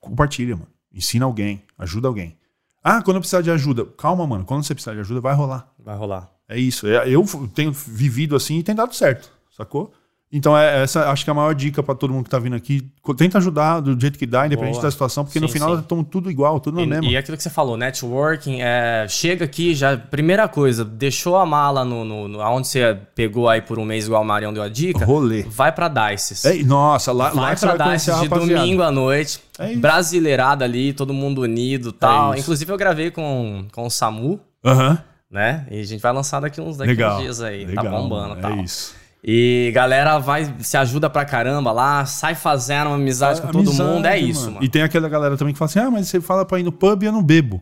[0.00, 0.68] compartilha, mano.
[0.96, 2.36] Ensina alguém, ajuda alguém.
[2.82, 3.84] Ah, quando eu precisar de ajuda.
[3.84, 4.44] Calma, mano.
[4.46, 5.70] Quando você precisar de ajuda, vai rolar.
[5.78, 6.30] Vai rolar.
[6.48, 6.86] É isso.
[6.86, 7.24] É- Eu
[7.54, 9.92] tenho vivido assim e tem dado certo, sacou?
[10.32, 12.56] Então, é, essa acho que é a maior dica pra todo mundo que tá vindo
[12.56, 12.90] aqui.
[13.16, 14.82] Tenta ajudar do jeito que dá, independente Boa.
[14.82, 15.80] da situação, porque no Sim, final sim.
[15.82, 17.06] estão tudo igual, tudo na E, mesma.
[17.06, 21.84] e aquilo que você falou, networking, é, chega aqui, já, primeira coisa, deixou a mala
[21.84, 24.68] no, no, no- aonde você pegou aí por um mês, igual o Marião deu a
[24.68, 25.04] dica.
[25.04, 25.42] Rolê.
[25.44, 26.44] Vai pra Dices.
[26.44, 29.40] É, nossa, lá, lá Vai você pra vai Dices de domingo à noite.
[29.60, 32.32] É brasileirada ali, todo mundo unido e tal.
[32.34, 32.42] isso.
[32.42, 34.98] Inclusive eu gravei com, com o Samu, Aham.
[35.30, 35.66] né?
[35.70, 37.16] E a gente vai lançar daqui uns, daqui Legal.
[37.16, 37.64] uns dias aí.
[37.64, 38.50] Legal, tá bombando e tal.
[38.50, 38.92] É isso.
[39.28, 43.90] E galera vai, se ajuda pra caramba lá, sai fazendo uma amizade com todo Amizade,
[43.90, 44.06] mundo.
[44.06, 44.64] É isso, mano.
[44.64, 46.70] E tem aquela galera também que fala assim: ah, mas você fala pra ir no
[46.70, 47.60] pub e eu não bebo.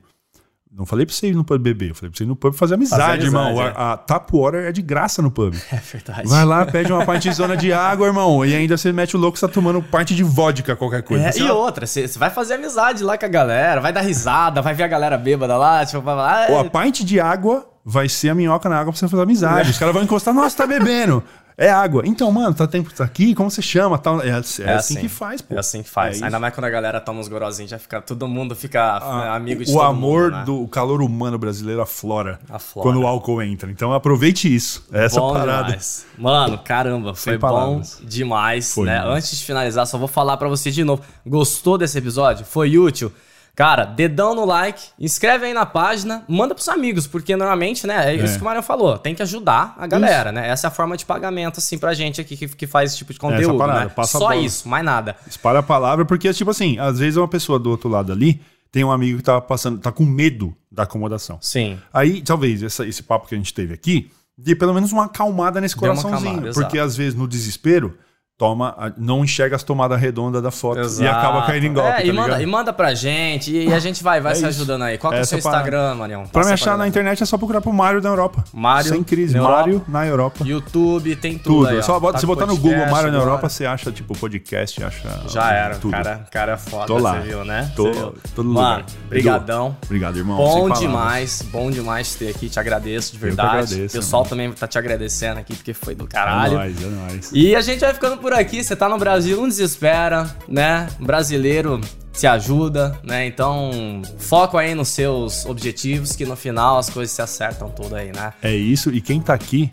[0.76, 2.52] Não falei pra você ir no pub beber, eu falei pra você ir no pub
[2.52, 3.62] fazer amizade, Fazer amizade, irmão.
[3.62, 3.72] é.
[3.76, 5.54] A, a tap water é de graça no pub.
[5.72, 6.28] É verdade.
[6.28, 8.44] Vai lá, pede uma pintezona de água, irmão.
[8.44, 11.28] E ainda você mete o louco, você tá tomando parte de vodka, qualquer coisa.
[11.28, 14.60] É, e outra, você você vai fazer amizade lá com a galera, vai dar risada,
[14.60, 16.46] vai ver a galera bêbada lá, tipo, vai lá.
[16.50, 19.70] Ou a pint de água vai ser a minhoca na água pra você fazer amizade.
[19.70, 21.22] Os caras vão encostar, nossa, tá bebendo.
[21.56, 22.02] É água.
[22.04, 23.96] Então, mano, tá tempo tá aqui, como você chama?
[23.96, 24.20] Tal.
[24.20, 25.54] É, é assim, que faz, pô.
[25.54, 26.20] É assim que faz.
[26.20, 26.24] É.
[26.24, 29.64] Ainda mais quando a galera toma uns gorozinhos, já fica, todo mundo fica né, amigo
[29.64, 30.44] de o amor mundo, né?
[30.44, 32.88] do calor humano brasileiro aflora, Aflora.
[32.88, 33.70] quando o álcool entra.
[33.70, 34.84] Então aproveite isso.
[34.92, 35.64] É essa bom parada.
[35.66, 36.06] demais.
[36.18, 39.00] Mano, caramba, foi bom demais, Foi, né?
[39.04, 41.02] Antes de finalizar, só vou falar pra você de novo.
[41.24, 42.44] Gostou desse episódio?
[42.44, 43.12] Foi útil?
[43.54, 48.14] Cara, dedão no like, inscreve aí na página, manda pros amigos, porque normalmente, né, é,
[48.16, 50.48] isso que o Marião falou, tem que ajudar a galera, né?
[50.48, 53.12] Essa é a forma de pagamento, assim, pra gente aqui que, que faz esse tipo
[53.12, 54.04] de conteúdo, parada, né?
[54.06, 55.16] Só isso, mais nada.
[55.26, 58.40] Espalha a palavra, porque, tipo assim, às vezes uma pessoa do outro lado ali
[58.72, 61.38] tem um amigo que tá passando, tá com medo da acomodação.
[61.40, 61.78] Sim.
[61.92, 65.60] Aí, talvez, essa- esse papo que a gente teve aqui, dê pelo menos uma acalmada
[65.60, 66.16] nesse coraçãozinho.
[66.30, 66.60] acalmada, exato.
[66.66, 67.96] porque às vezes, no desespero,
[68.36, 72.02] toma, não enxerga as tomadas redondas da foto e acaba caindo em golpe, É, tá
[72.04, 74.48] e, manda, e manda pra gente e a gente vai, vai É se isso.
[74.48, 74.98] ajudando aí.
[74.98, 75.62] Qual que é o seu parada.
[75.62, 76.26] Instagram, Marião?
[76.26, 76.88] Pra me achar na galera.
[76.88, 78.42] internet é só procurar pro Mário na Europa.
[78.52, 79.34] Mário Sem crise.
[79.34, 79.56] na Europa.
[79.60, 80.44] Mário na Europa.
[80.44, 81.68] YouTube, tem tudo, Tudo.
[81.68, 83.18] aí, É só bota, Tá se botar no Google podcast Mário na.
[83.18, 85.20] Europa, você acha, tipo, podcast, acha.
[85.28, 85.92] Já era, tudo.
[85.92, 87.14] cara, cara é foda, Tô lá.
[87.14, 87.72] você viu, né?
[87.76, 88.14] Tô- viu?
[88.34, 88.86] tô no Mano, lugar.
[89.08, 89.76] brigadão.
[89.84, 90.36] Obrigado, irmão.
[90.36, 93.48] Bom demais, bom demais ter aqui, te agradeço de verdade.
[93.48, 96.54] agradeço, o pessoal também tá te agradecendo aqui, porque foi do É caralho.
[96.54, 97.30] nóis, é nóis.
[97.32, 98.64] E a gente vai ficando por aqui.
[98.64, 100.88] Você tá no Brasil, não desespera, né?
[100.98, 101.78] Brasileiro
[102.10, 103.26] se ajuda, né?
[103.26, 108.12] Então, foco aí nos seus objetivos, que no final as coisas se acertam tudo aí,
[108.12, 108.32] né?
[108.40, 108.90] É isso.
[108.90, 109.70] E quem tá aqui,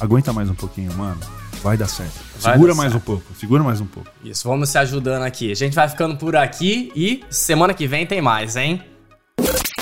[0.00, 1.20] aguenta mais um pouquinho, mano.
[1.62, 2.18] Vai dar certo.
[2.40, 3.02] Vai segura dar mais certo.
[3.02, 3.34] um pouco.
[3.38, 4.08] Segura mais um pouco.
[4.24, 5.52] Isso, vamos se ajudando aqui.
[5.52, 8.82] A gente vai ficando por aqui e semana que vem tem mais, hein?